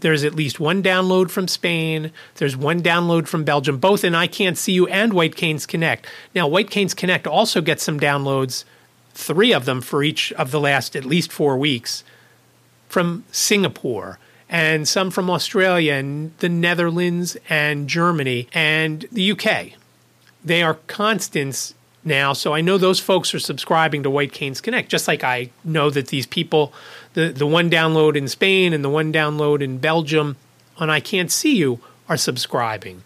there's 0.00 0.22
at 0.22 0.34
least 0.34 0.60
one 0.60 0.82
download 0.82 1.30
from 1.30 1.48
Spain. 1.48 2.12
There's 2.36 2.56
one 2.56 2.82
download 2.82 3.26
from 3.26 3.44
Belgium, 3.44 3.78
both 3.78 4.04
in 4.04 4.14
I 4.14 4.26
Can't 4.26 4.56
See 4.56 4.72
You 4.72 4.86
and 4.86 5.12
White 5.12 5.34
Canes 5.34 5.66
Connect. 5.66 6.06
Now, 6.34 6.46
White 6.46 6.70
Canes 6.70 6.94
Connect 6.94 7.26
also 7.26 7.60
gets 7.60 7.82
some 7.82 7.98
downloads, 7.98 8.64
three 9.12 9.52
of 9.52 9.64
them 9.64 9.80
for 9.80 10.04
each 10.04 10.32
of 10.34 10.52
the 10.52 10.60
last 10.60 10.94
at 10.94 11.04
least 11.04 11.32
four 11.32 11.56
weeks, 11.56 12.04
from 12.88 13.24
Singapore 13.32 14.18
and 14.48 14.88
some 14.88 15.10
from 15.10 15.30
Australia 15.30 15.94
and 15.94 16.36
the 16.38 16.48
Netherlands 16.48 17.36
and 17.48 17.88
Germany 17.88 18.48
and 18.52 19.06
the 19.12 19.32
UK. 19.32 19.72
They 20.44 20.62
are 20.62 20.74
constants 20.86 21.74
now, 22.04 22.32
so 22.32 22.54
I 22.54 22.60
know 22.60 22.78
those 22.78 23.00
folks 23.00 23.34
are 23.34 23.38
subscribing 23.38 24.02
to 24.02 24.10
White 24.10 24.32
Canes 24.32 24.60
Connect, 24.60 24.88
just 24.88 25.08
like 25.08 25.22
I 25.22 25.50
know 25.64 25.90
that 25.90 26.08
these 26.08 26.26
people, 26.26 26.72
the, 27.14 27.28
the 27.28 27.46
one 27.46 27.70
download 27.70 28.16
in 28.16 28.28
Spain 28.28 28.72
and 28.72 28.84
the 28.84 28.88
one 28.88 29.12
download 29.12 29.60
in 29.60 29.78
Belgium 29.78 30.36
on 30.78 30.88
I 30.88 31.00
Can't 31.00 31.30
See 31.30 31.56
You, 31.56 31.80
are 32.08 32.16
subscribing. 32.16 33.02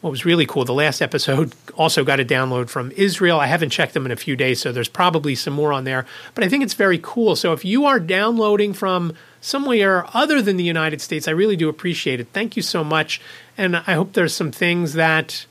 What 0.00 0.10
was 0.10 0.24
really 0.24 0.46
cool, 0.46 0.64
the 0.64 0.72
last 0.72 1.02
episode 1.02 1.52
also 1.74 2.04
got 2.04 2.20
a 2.20 2.24
download 2.24 2.70
from 2.70 2.92
Israel. 2.92 3.40
I 3.40 3.46
haven't 3.46 3.70
checked 3.70 3.94
them 3.94 4.06
in 4.06 4.12
a 4.12 4.16
few 4.16 4.36
days, 4.36 4.60
so 4.60 4.72
there's 4.72 4.88
probably 4.88 5.34
some 5.34 5.52
more 5.52 5.72
on 5.72 5.84
there. 5.84 6.06
But 6.34 6.44
I 6.44 6.48
think 6.48 6.62
it's 6.62 6.74
very 6.74 6.98
cool. 7.02 7.36
So 7.36 7.52
if 7.52 7.64
you 7.64 7.84
are 7.84 8.00
downloading 8.00 8.72
from 8.72 9.12
somewhere 9.40 10.04
other 10.14 10.42
than 10.42 10.56
the 10.56 10.64
United 10.64 11.00
States, 11.00 11.28
I 11.28 11.32
really 11.32 11.56
do 11.56 11.68
appreciate 11.68 12.20
it. 12.20 12.28
Thank 12.32 12.56
you 12.56 12.62
so 12.62 12.82
much. 12.82 13.20
And 13.56 13.76
I 13.76 13.94
hope 13.94 14.12
there's 14.12 14.34
some 14.34 14.52
things 14.52 14.94
that 14.94 15.46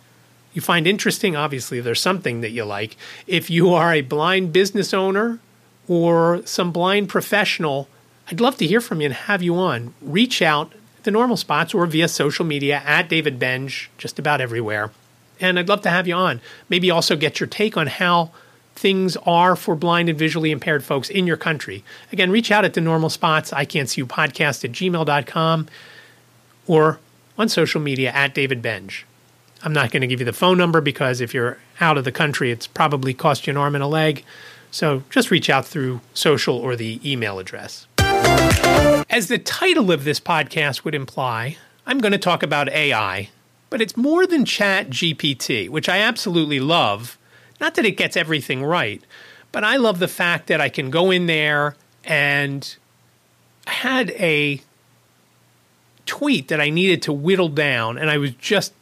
you 0.54 0.62
find 0.62 0.88
interesting. 0.88 1.36
Obviously, 1.36 1.80
there's 1.82 2.02
something 2.02 2.42
that 2.42 2.52
you 2.52 2.66
like. 2.66 2.98
If 3.28 3.50
you 3.50 3.74
are 3.74 3.94
a 3.94 4.02
blind 4.02 4.54
business 4.54 4.94
owner 4.94 5.40
or 5.88 6.42
some 6.46 6.72
blind 6.72 7.10
professional, 7.10 7.88
I'd 8.30 8.42
love 8.42 8.58
to 8.58 8.68
hear 8.68 8.82
from 8.82 9.02
you 9.02 9.06
and 9.06 9.14
have 9.14 9.44
you 9.44 9.56
on. 9.56 9.94
Reach 10.02 10.42
out 10.42 10.74
the 11.04 11.12
normal 11.12 11.38
spots 11.38 11.74
or 11.74 11.86
via 11.86 12.08
social 12.08 12.44
media 12.44 12.82
at 12.86 13.08
David 13.08 13.40
Benj, 13.40 13.90
just 13.98 14.20
about 14.20 14.42
everywhere. 14.42 14.92
And 15.40 15.58
I'd 15.58 15.70
love 15.70 15.82
to 15.84 15.90
have 15.90 16.08
you 16.08 16.16
on. 16.16 16.42
Maybe 16.68 16.92
also 16.92 17.16
get 17.16 17.40
your 17.40 17.48
take 17.48 17.78
on 17.78 17.88
how 17.88 18.32
things 18.78 19.18
are 19.18 19.56
for 19.56 19.76
blind 19.76 20.08
and 20.08 20.18
visually 20.18 20.52
impaired 20.52 20.84
folks 20.84 21.10
in 21.10 21.26
your 21.26 21.38
country. 21.38 21.84
Again, 22.12 22.32
reach 22.32 22.52
out 22.52 22.64
at 22.64 22.74
the 22.74 22.82
normal 22.82 23.10
spots, 23.10 23.52
I 23.52 23.66
can't 23.66 23.90
see 23.90 24.02
you 24.02 24.06
podcast 24.06 24.64
at 24.64 24.72
gmail.com 24.72 25.68
or 26.68 27.00
on 27.38 27.50
social 27.50 27.82
media 27.82 28.12
at 28.12 28.34
David 28.34 28.62
Benj. 28.62 29.06
I'm 29.64 29.74
not 29.74 29.92
going 29.92 30.02
to 30.02 30.08
give 30.08 30.20
you 30.20 30.26
the 30.26 30.34
phone 30.34 30.58
number 30.58 30.82
because 30.82 31.22
if 31.22 31.34
you're 31.34 31.58
out 31.82 31.98
of 31.98 32.04
the 32.04 32.12
country, 32.12 32.52
it's 32.52 32.68
probably 32.68 33.14
cost 33.14 33.48
you 33.48 33.52
an 33.52 33.58
arm 33.58 33.74
and 33.74 33.84
a 33.84 33.88
leg. 33.88 34.24
So 34.70 35.04
just 35.10 35.32
reach 35.32 35.50
out 35.50 35.66
through 35.66 36.02
social 36.14 36.56
or 36.56 36.76
the 36.76 37.00
email 37.10 37.40
address. 37.40 37.88
As 39.10 39.28
the 39.28 39.40
title 39.40 39.92
of 39.92 40.04
this 40.04 40.20
podcast 40.20 40.84
would 40.84 40.94
imply, 40.94 41.58
I'm 41.86 42.00
going 42.00 42.12
to 42.12 42.18
talk 42.18 42.44
about 42.44 42.70
AI, 42.70 43.30
but 43.70 43.82
it's 43.82 43.98
more 43.98 44.28
than 44.28 44.46
Chat 44.46 44.90
GPT, 44.90 45.70
which 45.70 45.90
I 45.90 46.00
absolutely 46.00 46.60
love. 46.60 47.18
Not 47.60 47.76
that 47.76 47.86
it 47.86 47.98
gets 47.98 48.16
everything 48.16 48.64
right, 48.64 49.02
but 49.52 49.64
I 49.64 49.78
love 49.78 50.00
the 50.00 50.08
fact 50.08 50.48
that 50.48 50.62
I 50.62 50.70
can 50.70 50.90
go 50.90 51.12
in 51.12 51.26
there 51.26 51.76
and 52.04 52.76
had 53.66 54.12
a 54.12 54.62
tweet 56.06 56.48
that 56.48 56.62
I 56.62 56.70
needed 56.70 57.02
to 57.04 57.14
whittle 57.14 57.50
down, 57.50 57.98
and 57.98 58.10
I 58.10 58.18
was 58.18 58.32
just 58.32 58.74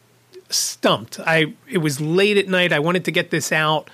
stumped. 0.49 1.19
I 1.19 1.53
it 1.69 1.79
was 1.79 1.99
late 1.99 2.37
at 2.37 2.47
night. 2.47 2.71
I 2.71 2.79
wanted 2.79 3.03
to 3.05 3.11
get 3.11 3.31
this 3.31 3.51
out, 3.51 3.89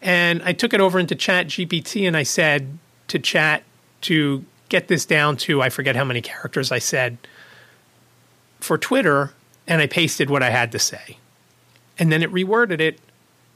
and 0.00 0.42
I 0.42 0.52
took 0.52 0.74
it 0.74 0.80
over 0.80 0.98
into 0.98 1.14
Chat 1.14 1.46
GPT 1.46 2.06
and 2.06 2.16
I 2.16 2.24
said 2.24 2.78
to 3.08 3.18
Chat 3.18 3.62
to 4.02 4.44
get 4.68 4.88
this 4.88 5.06
down 5.06 5.36
to 5.36 5.62
I 5.62 5.68
forget 5.68 5.96
how 5.96 6.04
many 6.04 6.20
characters 6.20 6.72
I 6.72 6.78
said 6.78 7.18
for 8.60 8.76
Twitter, 8.78 9.32
and 9.66 9.80
I 9.80 9.86
pasted 9.86 10.28
what 10.28 10.42
I 10.42 10.50
had 10.50 10.72
to 10.72 10.78
say, 10.78 11.18
and 11.98 12.10
then 12.10 12.22
it 12.22 12.32
reworded 12.32 12.80
it. 12.80 12.98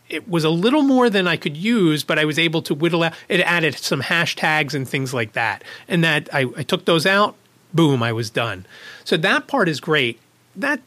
It 0.08 0.28
was 0.28 0.44
a 0.44 0.50
little 0.50 0.82
more 0.82 1.10
than 1.10 1.26
I 1.26 1.36
could 1.36 1.56
use, 1.56 2.04
but 2.04 2.18
I 2.18 2.25
was 2.25 2.38
able 2.38 2.62
to 2.62 2.75
whittle 2.75 3.02
out. 3.02 3.14
It 3.28 3.40
added 3.40 3.75
some 3.76 4.02
hashtags 4.02 4.72
and 4.72 4.88
things 4.88 5.12
like 5.12 5.32
that, 5.32 5.64
and 5.88 6.04
that 6.04 6.28
I, 6.32 6.46
I 6.56 6.62
took 6.62 6.84
those 6.84 7.06
out. 7.06 7.34
Boom, 7.75 8.02
I 8.02 8.12
was 8.12 8.30
done. 8.30 8.66
So 9.04 9.16
that 9.16 9.48
part 9.48 9.68
is 9.68 9.80
great. 9.80 10.20
That 10.54 10.80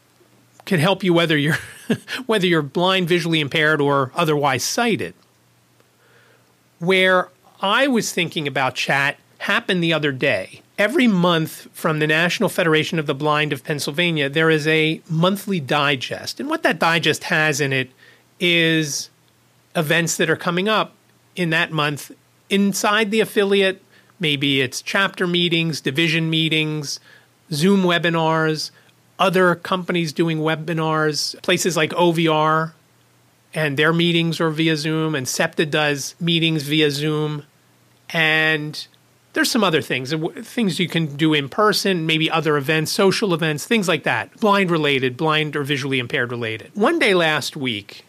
can 0.64 0.80
help 0.80 1.04
you 1.04 1.12
whether 1.12 1.36
you're 1.36 1.58
whether 2.26 2.46
you're 2.46 2.62
blind, 2.62 3.08
visually 3.08 3.40
impaired, 3.40 3.80
or 3.80 4.10
otherwise 4.14 4.64
sighted. 4.64 5.14
Where 6.78 7.28
I 7.60 7.88
was 7.88 8.12
thinking 8.12 8.48
about 8.48 8.74
chat 8.74 9.18
happened 9.38 9.82
the 9.82 9.92
other 9.92 10.12
day. 10.12 10.62
Every 10.78 11.06
month 11.06 11.68
from 11.72 11.98
the 11.98 12.06
National 12.06 12.48
Federation 12.48 12.98
of 12.98 13.06
the 13.06 13.14
Blind 13.14 13.52
of 13.52 13.64
Pennsylvania, 13.64 14.30
there 14.30 14.48
is 14.48 14.66
a 14.66 15.02
monthly 15.10 15.60
digest. 15.60 16.40
And 16.40 16.48
what 16.48 16.62
that 16.62 16.78
digest 16.78 17.24
has 17.24 17.60
in 17.60 17.72
it 17.72 17.90
is 18.40 19.10
events 19.76 20.16
that 20.16 20.28
are 20.28 20.36
coming 20.36 20.68
up 20.68 20.94
in 21.36 21.50
that 21.50 21.70
month 21.70 22.10
inside 22.48 23.10
the 23.10 23.20
affiliate. 23.20 23.82
Maybe 24.18 24.60
it's 24.60 24.82
chapter 24.82 25.26
meetings, 25.26 25.80
division 25.80 26.28
meetings, 26.28 27.00
Zoom 27.52 27.82
webinars, 27.82 28.70
other 29.18 29.54
companies 29.54 30.12
doing 30.12 30.38
webinars, 30.38 31.40
places 31.42 31.76
like 31.76 31.90
OVR, 31.90 32.72
and 33.52 33.76
their 33.76 33.92
meetings 33.92 34.40
are 34.40 34.50
via 34.50 34.76
Zoom, 34.76 35.14
and 35.14 35.26
SEPTA 35.26 35.66
does 35.66 36.14
meetings 36.20 36.62
via 36.62 36.90
Zoom. 36.90 37.44
And 38.10 38.86
there's 39.32 39.50
some 39.50 39.64
other 39.64 39.82
things, 39.82 40.12
things 40.42 40.78
you 40.78 40.88
can 40.88 41.16
do 41.16 41.34
in 41.34 41.48
person, 41.48 42.06
maybe 42.06 42.30
other 42.30 42.56
events, 42.56 42.92
social 42.92 43.34
events, 43.34 43.64
things 43.64 43.88
like 43.88 44.04
that, 44.04 44.34
blind 44.40 44.70
related, 44.70 45.16
blind 45.16 45.56
or 45.56 45.62
visually 45.62 45.98
impaired 45.98 46.30
related. 46.30 46.70
One 46.74 46.98
day 46.98 47.14
last 47.14 47.56
week, 47.56 48.04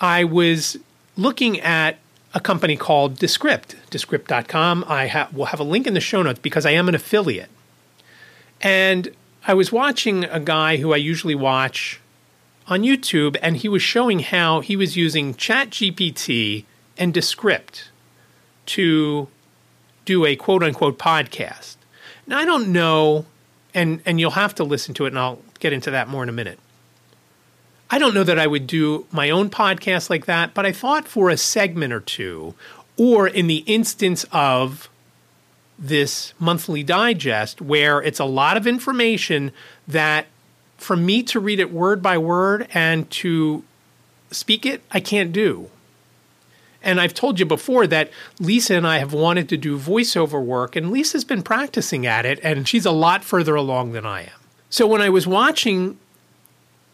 I 0.00 0.24
was 0.24 0.78
looking 1.16 1.60
at 1.60 1.98
a 2.32 2.40
company 2.40 2.76
called 2.76 3.18
Descript, 3.18 3.76
Descript.com. 3.90 4.84
I 4.88 5.08
ha- 5.08 5.28
will 5.32 5.46
have 5.46 5.60
a 5.60 5.64
link 5.64 5.86
in 5.86 5.94
the 5.94 6.00
show 6.00 6.22
notes 6.22 6.38
because 6.38 6.64
I 6.64 6.70
am 6.70 6.88
an 6.88 6.94
affiliate. 6.94 7.50
And 8.62 9.14
I 9.46 9.54
was 9.54 9.72
watching 9.72 10.24
a 10.24 10.40
guy 10.40 10.76
who 10.76 10.92
I 10.92 10.96
usually 10.96 11.34
watch 11.34 12.00
on 12.66 12.82
YouTube, 12.82 13.36
and 13.42 13.56
he 13.56 13.68
was 13.68 13.82
showing 13.82 14.20
how 14.20 14.60
he 14.60 14.76
was 14.76 14.96
using 14.96 15.34
ChatGPT 15.34 16.64
and 16.96 17.12
Descript 17.12 17.90
to 18.66 19.28
do 20.04 20.24
a 20.24 20.36
quote 20.36 20.62
unquote 20.62 20.98
podcast. 20.98 21.76
Now, 22.26 22.38
I 22.38 22.44
don't 22.44 22.68
know, 22.68 23.26
and, 23.74 24.00
and 24.06 24.20
you'll 24.20 24.32
have 24.32 24.54
to 24.56 24.64
listen 24.64 24.94
to 24.94 25.06
it, 25.06 25.08
and 25.08 25.18
I'll 25.18 25.40
get 25.58 25.72
into 25.72 25.90
that 25.90 26.08
more 26.08 26.22
in 26.22 26.28
a 26.28 26.32
minute. 26.32 26.58
I 27.90 27.98
don't 27.98 28.14
know 28.14 28.24
that 28.24 28.38
I 28.38 28.46
would 28.46 28.68
do 28.68 29.06
my 29.10 29.30
own 29.30 29.50
podcast 29.50 30.08
like 30.08 30.26
that, 30.26 30.54
but 30.54 30.64
I 30.64 30.70
thought 30.70 31.08
for 31.08 31.28
a 31.28 31.36
segment 31.36 31.92
or 31.92 32.00
two, 32.00 32.54
or 32.96 33.26
in 33.26 33.48
the 33.48 33.64
instance 33.66 34.24
of 34.30 34.88
this 35.76 36.34
monthly 36.38 36.82
digest 36.82 37.60
where 37.60 38.00
it's 38.00 38.20
a 38.20 38.24
lot 38.24 38.56
of 38.56 38.66
information 38.66 39.50
that 39.88 40.26
for 40.76 40.94
me 40.94 41.22
to 41.24 41.40
read 41.40 41.58
it 41.58 41.72
word 41.72 42.02
by 42.02 42.16
word 42.16 42.68
and 42.72 43.10
to 43.10 43.64
speak 44.30 44.64
it, 44.64 44.82
I 44.92 45.00
can't 45.00 45.32
do. 45.32 45.70
And 46.82 47.00
I've 47.00 47.12
told 47.12 47.40
you 47.40 47.46
before 47.46 47.86
that 47.88 48.10
Lisa 48.38 48.76
and 48.76 48.86
I 48.86 48.98
have 48.98 49.12
wanted 49.12 49.48
to 49.50 49.56
do 49.56 49.78
voiceover 49.78 50.42
work, 50.42 50.76
and 50.76 50.90
Lisa's 50.90 51.24
been 51.24 51.42
practicing 51.42 52.06
at 52.06 52.24
it, 52.24 52.38
and 52.42 52.68
she's 52.68 52.86
a 52.86 52.92
lot 52.92 53.24
further 53.24 53.54
along 53.54 53.92
than 53.92 54.06
I 54.06 54.22
am. 54.22 54.40
So 54.70 54.86
when 54.86 55.02
I 55.02 55.10
was 55.10 55.26
watching 55.26 55.98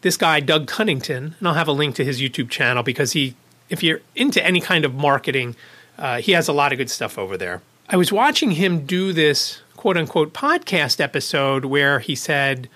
this 0.07 0.17
guy, 0.17 0.39
Doug 0.39 0.69
Cunnington, 0.69 1.35
and 1.37 1.49
I'll 1.49 1.55
have 1.55 1.67
a 1.67 1.73
link 1.73 1.97
to 1.97 2.05
his 2.05 2.21
YouTube 2.21 2.49
channel 2.49 2.85
because 2.85 3.11
he, 3.11 3.35
if 3.69 3.83
you're 3.83 4.03
into 4.15 4.45
any 4.45 4.61
kind 4.61 4.85
of 4.85 4.95
marketing, 4.95 5.57
uh, 5.99 6.21
he 6.21 6.31
has 6.31 6.47
a 6.47 6.53
lot 6.53 6.71
of 6.71 6.79
good 6.79 6.89
stuff 6.89 7.19
over 7.19 7.37
there. 7.37 7.61
I 7.89 7.97
was 7.97 8.13
watching 8.13 8.53
him 8.53 8.87
do 8.87 9.13
this 9.13 9.63
quote 9.77 9.97
unquote 9.97 10.33
podcast 10.33 11.01
episode 11.01 11.65
where 11.65 11.99
he 11.99 12.15
said 12.15 12.69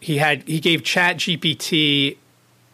he 0.00 0.18
had 0.18 0.42
he 0.48 0.58
gave 0.58 0.82
Chat 0.82 1.18
GPT 1.18 2.16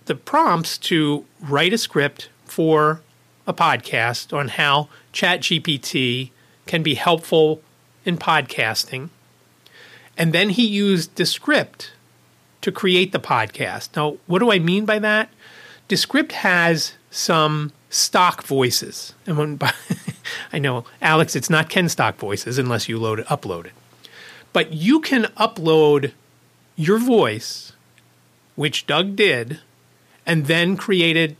the 0.07 0.15
prompts 0.15 0.79
to 0.79 1.27
write 1.39 1.75
a 1.75 1.79
script 1.79 2.31
for 2.47 3.03
a 3.47 3.53
podcast 3.53 4.35
on 4.35 4.49
how 4.49 4.89
Chat 5.13 5.41
GPT 5.41 6.31
can 6.65 6.83
be 6.83 6.95
helpful 6.95 7.61
in 8.07 8.17
podcasting. 8.17 9.11
And 10.17 10.33
then 10.33 10.49
he 10.49 10.67
used 10.67 11.15
Descript 11.15 11.93
to 12.69 12.73
create 12.73 13.13
the 13.13 13.19
podcast. 13.19 13.97
Now, 13.97 14.19
what 14.27 14.41
do 14.41 14.53
I 14.53 14.59
mean 14.59 14.85
by 14.85 14.99
that? 14.99 15.31
Descript 15.89 16.33
has 16.33 16.93
some 17.11 17.73
stock 17.89 18.43
voices. 18.43 19.15
And 19.27 19.39
when 19.39 19.59
I 20.53 20.59
know, 20.59 20.85
Alex, 21.01 21.35
it's 21.35 21.49
not 21.49 21.71
Ken 21.71 21.89
stock 21.89 22.17
voices 22.17 22.59
unless 22.59 22.89
you 22.89 22.99
load 22.99 23.21
it, 23.21 23.27
upload 23.27 23.67
it. 23.67 23.73
But 24.53 24.73
you 24.75 25.01
can 25.01 25.25
upload 25.39 26.13
your 26.77 26.99
voice, 26.99 27.73
which 28.55 28.87
Doug 28.87 29.17
did, 29.17 29.61
and 30.27 30.47
then 30.47 30.77
created. 30.77 31.37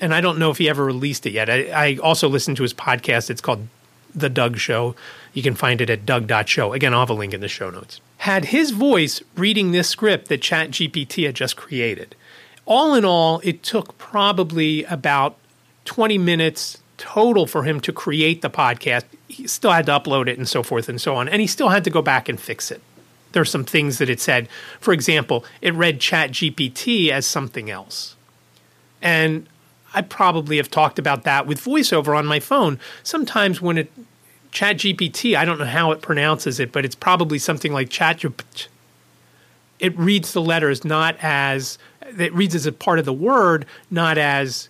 And 0.00 0.12
I 0.12 0.20
don't 0.20 0.38
know 0.38 0.50
if 0.50 0.58
he 0.58 0.68
ever 0.68 0.84
released 0.84 1.26
it 1.26 1.30
yet. 1.30 1.48
I, 1.48 1.70
I 1.70 1.96
also 2.02 2.28
listened 2.28 2.56
to 2.56 2.64
his 2.64 2.74
podcast. 2.74 3.30
It's 3.30 3.40
called 3.40 3.68
The 4.14 4.28
Doug 4.28 4.58
Show. 4.58 4.96
You 5.32 5.42
can 5.44 5.54
find 5.54 5.80
it 5.80 5.90
at 5.90 6.04
doug.show. 6.04 6.72
Again, 6.72 6.92
I'll 6.92 7.00
have 7.00 7.10
a 7.10 7.14
link 7.14 7.32
in 7.32 7.40
the 7.40 7.48
show 7.48 7.70
notes. 7.70 8.00
Had 8.26 8.46
his 8.46 8.72
voice 8.72 9.22
reading 9.36 9.70
this 9.70 9.88
script 9.88 10.26
that 10.30 10.40
ChatGPT 10.40 11.26
had 11.26 11.36
just 11.36 11.56
created. 11.56 12.16
All 12.64 12.92
in 12.92 13.04
all, 13.04 13.40
it 13.44 13.62
took 13.62 13.96
probably 13.98 14.82
about 14.82 15.36
20 15.84 16.18
minutes 16.18 16.78
total 16.98 17.46
for 17.46 17.62
him 17.62 17.78
to 17.82 17.92
create 17.92 18.42
the 18.42 18.50
podcast. 18.50 19.04
He 19.28 19.46
still 19.46 19.70
had 19.70 19.86
to 19.86 19.92
upload 19.92 20.26
it 20.26 20.38
and 20.38 20.48
so 20.48 20.64
forth 20.64 20.88
and 20.88 21.00
so 21.00 21.14
on. 21.14 21.28
And 21.28 21.40
he 21.40 21.46
still 21.46 21.68
had 21.68 21.84
to 21.84 21.90
go 21.90 22.02
back 22.02 22.28
and 22.28 22.40
fix 22.40 22.72
it. 22.72 22.82
There 23.30 23.42
are 23.42 23.44
some 23.44 23.62
things 23.62 23.98
that 23.98 24.10
it 24.10 24.18
said. 24.18 24.48
For 24.80 24.92
example, 24.92 25.44
it 25.62 25.74
read 25.74 26.00
ChatGPT 26.00 27.10
as 27.10 27.28
something 27.28 27.70
else. 27.70 28.16
And 29.00 29.46
I 29.94 30.02
probably 30.02 30.56
have 30.56 30.68
talked 30.68 30.98
about 30.98 31.22
that 31.22 31.46
with 31.46 31.60
voiceover 31.64 32.18
on 32.18 32.26
my 32.26 32.40
phone. 32.40 32.80
Sometimes 33.04 33.62
when 33.62 33.78
it 33.78 33.92
Chat 34.50 34.76
GPT, 34.76 35.36
I 35.36 35.44
don't 35.44 35.58
know 35.58 35.64
how 35.64 35.92
it 35.92 36.00
pronounces 36.00 36.60
it, 36.60 36.72
but 36.72 36.84
it's 36.84 36.94
probably 36.94 37.38
something 37.38 37.72
like 37.72 37.90
Chat. 37.90 38.24
It 39.78 39.98
reads 39.98 40.32
the 40.32 40.40
letters 40.40 40.84
not 40.84 41.16
as 41.20 41.78
it 42.18 42.32
reads 42.32 42.54
as 42.54 42.66
a 42.66 42.72
part 42.72 42.98
of 42.98 43.04
the 43.04 43.12
word, 43.12 43.66
not 43.90 44.16
as 44.18 44.68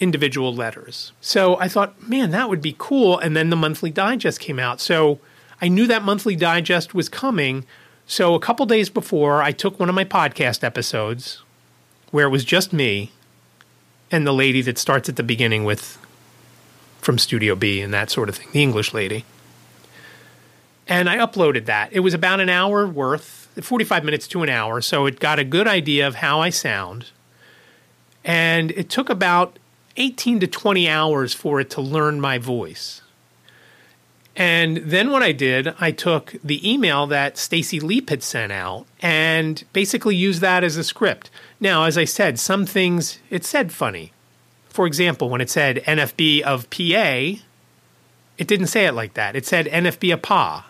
individual 0.00 0.54
letters. 0.54 1.12
So 1.20 1.58
I 1.58 1.68
thought, 1.68 2.08
man, 2.08 2.30
that 2.30 2.48
would 2.48 2.60
be 2.60 2.74
cool. 2.78 3.18
And 3.18 3.36
then 3.36 3.50
the 3.50 3.56
monthly 3.56 3.90
digest 3.90 4.40
came 4.40 4.58
out. 4.58 4.80
So 4.80 5.20
I 5.60 5.68
knew 5.68 5.86
that 5.86 6.02
monthly 6.02 6.36
digest 6.36 6.94
was 6.94 7.08
coming. 7.08 7.64
So 8.06 8.34
a 8.34 8.40
couple 8.40 8.66
days 8.66 8.90
before, 8.90 9.42
I 9.42 9.52
took 9.52 9.80
one 9.80 9.88
of 9.88 9.94
my 9.94 10.04
podcast 10.04 10.62
episodes 10.62 11.42
where 12.10 12.26
it 12.26 12.30
was 12.30 12.44
just 12.44 12.72
me 12.72 13.12
and 14.10 14.26
the 14.26 14.32
lady 14.32 14.62
that 14.62 14.78
starts 14.78 15.08
at 15.08 15.16
the 15.16 15.22
beginning 15.22 15.64
with 15.64 15.98
from 17.06 17.18
Studio 17.18 17.54
B 17.54 17.80
and 17.80 17.94
that 17.94 18.10
sort 18.10 18.28
of 18.28 18.34
thing, 18.34 18.48
the 18.52 18.62
English 18.62 18.92
lady. 18.92 19.24
And 20.88 21.08
I 21.08 21.18
uploaded 21.18 21.64
that. 21.66 21.92
It 21.92 22.00
was 22.00 22.12
about 22.12 22.40
an 22.40 22.48
hour 22.48 22.86
worth, 22.86 23.48
45 23.60 24.04
minutes 24.04 24.28
to 24.28 24.42
an 24.42 24.48
hour. 24.48 24.80
So 24.80 25.06
it 25.06 25.20
got 25.20 25.38
a 25.38 25.44
good 25.44 25.68
idea 25.68 26.06
of 26.06 26.16
how 26.16 26.40
I 26.40 26.50
sound. 26.50 27.06
And 28.24 28.72
it 28.72 28.90
took 28.90 29.08
about 29.08 29.58
18 29.96 30.40
to 30.40 30.46
20 30.48 30.88
hours 30.88 31.32
for 31.32 31.60
it 31.60 31.70
to 31.70 31.80
learn 31.80 32.20
my 32.20 32.38
voice. 32.38 33.02
And 34.34 34.78
then 34.78 35.10
what 35.10 35.22
I 35.22 35.32
did, 35.32 35.74
I 35.80 35.92
took 35.92 36.34
the 36.44 36.70
email 36.70 37.06
that 37.06 37.38
Stacy 37.38 37.80
Leap 37.80 38.10
had 38.10 38.22
sent 38.22 38.52
out 38.52 38.84
and 39.00 39.64
basically 39.72 40.14
used 40.14 40.42
that 40.42 40.62
as 40.62 40.76
a 40.76 40.84
script. 40.84 41.30
Now, 41.58 41.84
as 41.84 41.96
I 41.96 42.04
said, 42.04 42.38
some 42.38 42.66
things 42.66 43.18
it 43.30 43.44
said 43.44 43.72
funny. 43.72 44.12
For 44.76 44.86
example, 44.86 45.30
when 45.30 45.40
it 45.40 45.48
said 45.48 45.82
NFB 45.86 46.42
of 46.42 46.68
PA, 46.68 47.40
it 48.36 48.46
didn't 48.46 48.66
say 48.66 48.84
it 48.84 48.92
like 48.92 49.14
that. 49.14 49.34
It 49.34 49.46
said 49.46 49.64
NFB 49.68 50.12
of 50.12 50.20
PA. 50.20 50.66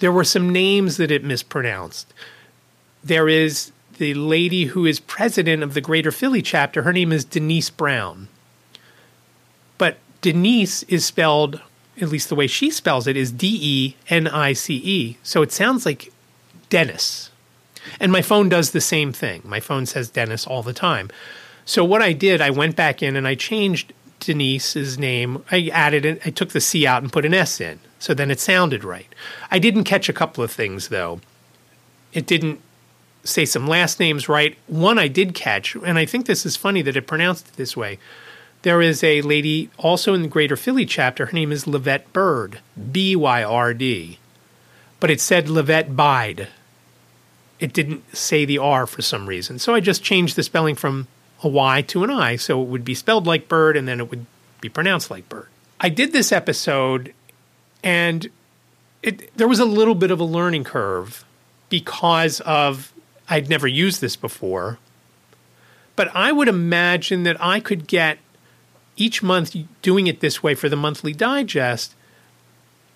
There 0.00 0.12
were 0.12 0.24
some 0.24 0.50
names 0.50 0.98
that 0.98 1.10
it 1.10 1.24
mispronounced. 1.24 2.12
There 3.02 3.30
is 3.30 3.72
the 3.96 4.12
lady 4.12 4.66
who 4.66 4.84
is 4.84 5.00
president 5.00 5.62
of 5.62 5.72
the 5.72 5.80
Greater 5.80 6.12
Philly 6.12 6.42
chapter. 6.42 6.82
Her 6.82 6.92
name 6.92 7.12
is 7.12 7.24
Denise 7.24 7.70
Brown. 7.70 8.28
But 9.78 9.96
Denise 10.20 10.82
is 10.82 11.06
spelled, 11.06 11.62
at 11.98 12.10
least 12.10 12.28
the 12.28 12.34
way 12.34 12.46
she 12.46 12.70
spells 12.70 13.06
it, 13.06 13.16
is 13.16 13.32
D 13.32 13.58
E 13.58 13.96
N 14.10 14.28
I 14.28 14.52
C 14.52 14.74
E. 14.84 15.16
So 15.22 15.40
it 15.40 15.50
sounds 15.50 15.86
like 15.86 16.12
Dennis. 16.68 17.30
And 17.98 18.12
my 18.12 18.20
phone 18.20 18.50
does 18.50 18.72
the 18.72 18.82
same 18.82 19.14
thing. 19.14 19.40
My 19.46 19.60
phone 19.60 19.86
says 19.86 20.10
Dennis 20.10 20.46
all 20.46 20.62
the 20.62 20.74
time. 20.74 21.08
So 21.66 21.84
what 21.84 22.00
I 22.00 22.14
did, 22.14 22.40
I 22.40 22.50
went 22.50 22.76
back 22.76 23.02
in 23.02 23.16
and 23.16 23.28
I 23.28 23.34
changed 23.34 23.92
Denise's 24.20 24.98
name. 24.98 25.44
I 25.50 25.68
added 25.72 26.06
it, 26.06 26.22
I 26.24 26.30
took 26.30 26.50
the 26.50 26.60
C 26.60 26.86
out 26.86 27.02
and 27.02 27.12
put 27.12 27.26
an 27.26 27.34
S 27.34 27.60
in. 27.60 27.80
So 27.98 28.14
then 28.14 28.30
it 28.30 28.40
sounded 28.40 28.84
right. 28.84 29.12
I 29.50 29.58
didn't 29.58 29.84
catch 29.84 30.08
a 30.08 30.14
couple 30.14 30.42
of 30.42 30.50
things 30.50 30.88
though. 30.88 31.20
It 32.12 32.26
didn't 32.26 32.60
say 33.24 33.44
some 33.44 33.66
last 33.66 33.98
names 33.98 34.28
right. 34.28 34.56
One 34.68 34.98
I 34.98 35.08
did 35.08 35.34
catch, 35.34 35.74
and 35.74 35.98
I 35.98 36.06
think 36.06 36.26
this 36.26 36.46
is 36.46 36.56
funny 36.56 36.82
that 36.82 36.96
it 36.96 37.06
pronounced 37.06 37.48
it 37.48 37.56
this 37.56 37.76
way. 37.76 37.98
There 38.62 38.80
is 38.80 39.02
a 39.04 39.22
lady 39.22 39.70
also 39.76 40.14
in 40.14 40.22
the 40.22 40.28
Greater 40.28 40.56
Philly 40.56 40.86
chapter. 40.86 41.26
Her 41.26 41.32
name 41.32 41.52
is 41.52 41.64
Levette 41.64 42.12
Bird, 42.12 42.60
B 42.90 43.14
Y 43.16 43.42
R 43.42 43.74
D. 43.74 44.18
But 44.98 45.10
it 45.10 45.20
said 45.20 45.46
Levette 45.46 45.94
Bide. 45.94 46.48
It 47.58 47.72
didn't 47.72 48.16
say 48.16 48.44
the 48.44 48.58
R 48.58 48.86
for 48.86 49.02
some 49.02 49.26
reason. 49.26 49.58
So 49.58 49.74
I 49.74 49.80
just 49.80 50.02
changed 50.02 50.36
the 50.36 50.42
spelling 50.42 50.74
from 50.74 51.08
a 51.42 51.48
Y 51.48 51.82
to 51.82 52.04
an 52.04 52.10
I. 52.10 52.36
So 52.36 52.62
it 52.62 52.68
would 52.68 52.84
be 52.84 52.94
spelled 52.94 53.26
like 53.26 53.48
bird 53.48 53.76
and 53.76 53.86
then 53.86 54.00
it 54.00 54.10
would 54.10 54.26
be 54.60 54.68
pronounced 54.68 55.10
like 55.10 55.28
bird. 55.28 55.48
I 55.80 55.88
did 55.88 56.12
this 56.12 56.32
episode 56.32 57.12
and 57.82 58.28
it, 59.02 59.36
there 59.36 59.48
was 59.48 59.58
a 59.58 59.64
little 59.64 59.94
bit 59.94 60.10
of 60.10 60.20
a 60.20 60.24
learning 60.24 60.64
curve 60.64 61.24
because 61.68 62.40
of 62.40 62.92
I'd 63.28 63.48
never 63.48 63.66
used 63.66 64.00
this 64.00 64.16
before. 64.16 64.78
But 65.94 66.14
I 66.14 66.32
would 66.32 66.48
imagine 66.48 67.22
that 67.24 67.36
I 67.40 67.60
could 67.60 67.86
get 67.86 68.18
each 68.96 69.22
month 69.22 69.56
doing 69.82 70.06
it 70.06 70.20
this 70.20 70.42
way 70.42 70.54
for 70.54 70.68
the 70.68 70.76
monthly 70.76 71.12
digest 71.12 71.94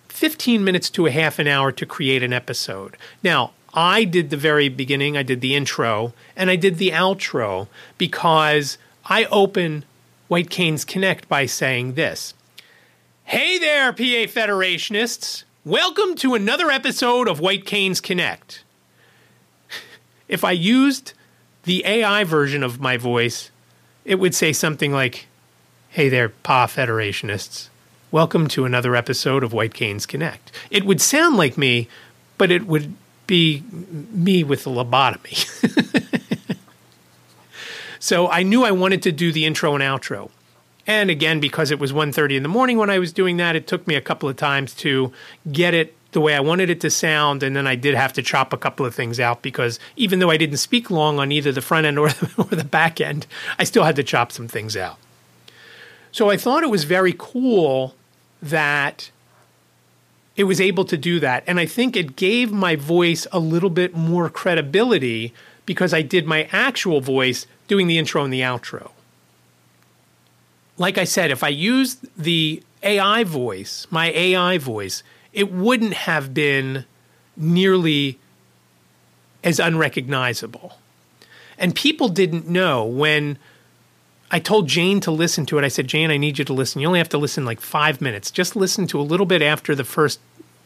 15 0.09 0.65
minutes 0.65 0.91
to 0.91 1.07
a 1.07 1.11
half 1.11 1.39
an 1.39 1.47
hour 1.47 1.73
to 1.73 1.87
create 1.87 2.23
an 2.23 2.33
episode. 2.33 2.97
Now, 3.23 3.53
I 3.73 4.03
did 4.05 4.31
the 4.31 4.37
very 4.37 4.69
beginning, 4.69 5.17
I 5.17 5.23
did 5.23 5.41
the 5.41 5.55
intro, 5.55 6.13
and 6.35 6.51
I 6.51 6.57
did 6.57 6.79
the 6.79 6.91
outro 6.91 7.69
because 7.99 8.79
I 9.05 9.27
open 9.27 9.85
White 10.27 10.51
Canes 10.51 10.85
Connect 10.85 11.29
by 11.29 11.47
saying 11.47 11.95
this 11.95 12.35
Hey 13.25 13.59
there, 13.59 13.93
PA 13.93 14.27
Federationists! 14.27 15.45
Welcome 15.65 16.17
to 16.17 16.35
another 16.35 16.69
episode 16.71 17.29
of 17.29 17.39
White 17.39 17.65
Canes 17.65 18.01
Connect. 18.01 18.65
if 20.29 20.43
I 20.43 20.53
used 20.53 21.13
the 21.63 21.85
AI 21.87 22.25
version 22.25 22.65
of 22.65 22.81
my 22.81 22.97
voice, 22.97 23.53
it 24.05 24.19
would 24.19 24.35
say 24.35 24.53
something 24.53 24.91
like, 24.93 25.29
Hey 25.91 26.09
there, 26.09 26.31
PA 26.31 26.67
Federationists. 26.67 27.69
Welcome 28.11 28.49
to 28.49 28.65
another 28.65 28.97
episode 28.97 29.45
of 29.45 29.53
White 29.53 29.75
Canes 29.75 30.07
Connect. 30.07 30.51
It 30.73 30.85
would 30.85 31.01
sound 31.01 31.37
like 31.37 31.57
me, 31.57 31.87
but 32.37 32.51
it 32.51 32.67
would 32.67 32.95
be 33.31 33.63
me 33.71 34.43
with 34.43 34.67
a 34.67 34.71
lobotomy. 34.71 35.39
so 38.01 38.29
I 38.29 38.43
knew 38.43 38.65
I 38.65 38.73
wanted 38.73 39.05
to 39.05 39.13
do 39.13 39.31
the 39.31 39.47
intro 39.47 39.73
and 39.77 39.85
outro. 39.85 40.31
And 40.85 41.11
again, 41.11 41.39
because 41.39 41.71
it 41.71 41.79
was 41.79 41.93
1.30 41.93 42.39
in 42.39 42.43
the 42.43 42.49
morning 42.49 42.77
when 42.77 42.91
I 42.91 42.99
was 42.99 43.13
doing 43.13 43.37
that, 43.37 43.55
it 43.55 43.69
took 43.69 43.87
me 43.87 43.95
a 43.95 44.01
couple 44.01 44.29
of 44.29 44.37
times 44.37 44.75
to 44.77 45.13
get 45.53 45.75
it 45.75 45.95
the 46.11 46.21
way 46.21 46.35
I 46.35 46.41
wanted 46.41 46.71
it 46.71 46.81
to 46.81 46.91
sound. 46.91 47.45
And 47.45 47.55
then 47.55 47.69
I 47.69 47.77
did 47.77 47.95
have 47.95 48.13
to 48.15 48.23
chop 48.23 48.53
a 48.53 48.57
couple 48.57 48.85
of 48.85 48.97
things 48.97 49.21
out 49.21 49.43
because 49.43 49.79
even 49.95 50.19
though 50.19 50.31
I 50.31 50.37
didn't 50.37 50.57
speak 50.57 50.91
long 50.91 51.21
on 51.21 51.31
either 51.31 51.53
the 51.53 51.63
front 51.63 51.87
end 51.87 52.01
or 52.01 52.09
the, 52.09 52.33
or 52.37 52.57
the 52.57 52.65
back 52.65 53.01
end, 53.01 53.29
I 53.61 53.65
still 53.65 53.85
had 53.85 53.95
to 53.95 54.03
chop 54.03 54.33
some 54.33 54.49
things 54.49 54.77
out. 54.77 54.99
So 56.11 56.31
I 56.31 56.37
thought 56.37 56.65
it 56.65 56.71
was 56.71 56.83
very 56.83 57.15
cool 57.17 57.95
that 58.43 59.13
it 60.41 60.45
was 60.45 60.59
able 60.59 60.87
to 60.87 60.97
do 60.97 61.21
that. 61.21 61.45
And 61.47 61.61
I 61.61 61.67
think 61.67 61.95
it 61.95 62.17
gave 62.17 62.51
my 62.51 62.75
voice 62.75 63.27
a 63.31 63.39
little 63.39 63.69
bit 63.69 63.95
more 63.95 64.31
credibility 64.31 65.35
because 65.67 65.93
I 65.93 66.01
did 66.01 66.27
my 66.27 66.49
actual 66.51 67.03
voice 67.03 67.47
doing 67.69 67.89
the 67.89 67.99
intro 67.99 68.25
and 68.25 68.33
the 68.33 68.41
outro. 68.41 68.93
Like 70.79 70.97
I 70.97 71.05
said, 71.05 71.31
if 71.31 71.45
I 71.45 71.49
used 71.49 72.07
the 72.17 72.63
AI 72.83 73.23
voice, 73.23 73.87
my 73.91 74.13
AI 74.13 74.57
voice, 74.57 75.03
it 75.35 75.53
wouldn't 75.53 75.93
have 75.93 76.33
been 76.33 76.87
nearly 77.37 78.19
as 79.45 79.61
unrecognizable. 79.61 80.79
And 81.59 81.75
people 81.75 82.09
didn't 82.09 82.49
know 82.49 82.87
when 82.87 83.37
I 84.31 84.39
told 84.39 84.69
Jane 84.69 85.01
to 85.01 85.11
listen 85.11 85.45
to 85.47 85.59
it. 85.59 85.65
I 85.65 85.69
said, 85.69 85.89
Jane, 85.89 86.11
I 86.11 86.17
need 86.17 86.39
you 86.39 86.45
to 86.45 86.53
listen. 86.53 86.81
You 86.81 86.87
only 86.87 87.01
have 87.01 87.09
to 87.11 87.19
listen 87.19 87.45
like 87.45 87.61
five 87.61 88.01
minutes. 88.01 88.31
Just 88.31 88.55
listen 88.55 88.87
to 88.89 89.01
a 89.01 89.03
little 89.03 89.27
bit 89.27 89.43
after 89.43 89.75
the 89.75 89.85
first 89.85 90.21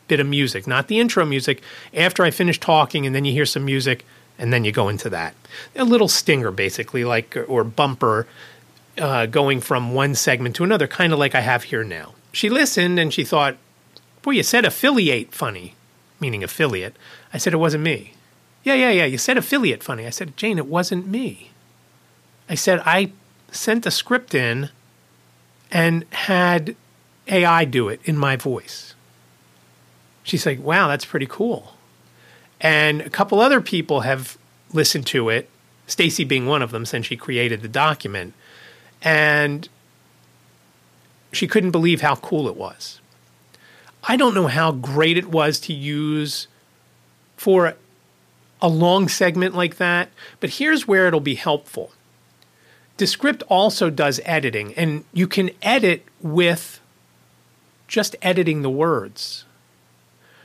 bit 0.06 0.20
of 0.20 0.26
music, 0.26 0.66
not 0.66 0.88
the 0.88 1.00
intro 1.00 1.24
music, 1.24 1.62
after 1.94 2.24
I 2.24 2.30
finish 2.30 2.60
talking, 2.60 3.06
and 3.06 3.14
then 3.14 3.24
you 3.24 3.32
hear 3.32 3.46
some 3.46 3.64
music, 3.64 4.04
and 4.38 4.52
then 4.52 4.64
you 4.64 4.72
go 4.72 4.88
into 4.88 5.08
that. 5.10 5.34
A 5.76 5.84
little 5.84 6.08
stinger, 6.08 6.50
basically, 6.50 7.04
like, 7.04 7.36
or 7.48 7.64
bumper 7.64 8.26
uh, 8.98 9.26
going 9.26 9.60
from 9.60 9.94
one 9.94 10.14
segment 10.14 10.56
to 10.56 10.64
another, 10.64 10.86
kind 10.86 11.12
of 11.12 11.18
like 11.18 11.34
I 11.34 11.40
have 11.40 11.64
here 11.64 11.84
now. 11.84 12.14
She 12.32 12.50
listened 12.50 12.98
and 12.98 13.12
she 13.12 13.24
thought, 13.24 13.56
Boy, 14.22 14.32
you 14.32 14.42
said 14.42 14.64
affiliate 14.64 15.32
funny, 15.32 15.74
meaning 16.20 16.42
affiliate. 16.42 16.96
I 17.32 17.38
said, 17.38 17.52
It 17.52 17.58
wasn't 17.58 17.84
me. 17.84 18.14
Yeah, 18.62 18.74
yeah, 18.74 18.90
yeah. 18.90 19.04
You 19.04 19.18
said 19.18 19.36
affiliate 19.36 19.82
funny. 19.82 20.06
I 20.06 20.10
said, 20.10 20.36
Jane, 20.36 20.58
it 20.58 20.66
wasn't 20.66 21.06
me. 21.06 21.50
I 22.48 22.54
said, 22.54 22.82
I 22.84 23.12
sent 23.54 23.86
a 23.86 23.90
script 23.90 24.34
in 24.34 24.70
and 25.70 26.04
had 26.12 26.76
AI 27.28 27.64
do 27.64 27.88
it 27.88 28.00
in 28.04 28.16
my 28.16 28.36
voice. 28.36 28.94
She's 30.22 30.46
like, 30.46 30.60
wow, 30.60 30.88
that's 30.88 31.04
pretty 31.04 31.26
cool. 31.26 31.74
And 32.60 33.00
a 33.02 33.10
couple 33.10 33.40
other 33.40 33.60
people 33.60 34.00
have 34.00 34.38
listened 34.72 35.06
to 35.08 35.28
it, 35.28 35.50
Stacy 35.86 36.24
being 36.24 36.46
one 36.46 36.62
of 36.62 36.70
them, 36.70 36.86
since 36.86 37.06
she 37.06 37.16
created 37.16 37.62
the 37.62 37.68
document. 37.68 38.34
And 39.02 39.68
she 41.32 41.46
couldn't 41.46 41.72
believe 41.72 42.00
how 42.00 42.16
cool 42.16 42.48
it 42.48 42.56
was. 42.56 43.00
I 44.04 44.16
don't 44.16 44.34
know 44.34 44.46
how 44.46 44.72
great 44.72 45.16
it 45.16 45.26
was 45.26 45.58
to 45.60 45.72
use 45.72 46.46
for 47.36 47.74
a 48.62 48.68
long 48.68 49.08
segment 49.08 49.54
like 49.54 49.76
that, 49.76 50.08
but 50.40 50.50
here's 50.50 50.86
where 50.86 51.06
it'll 51.06 51.20
be 51.20 51.34
helpful. 51.34 51.92
Descript 52.96 53.42
also 53.48 53.90
does 53.90 54.20
editing, 54.24 54.72
and 54.74 55.04
you 55.12 55.26
can 55.26 55.50
edit 55.62 56.04
with 56.20 56.80
just 57.88 58.14
editing 58.22 58.62
the 58.62 58.70
words. 58.70 59.44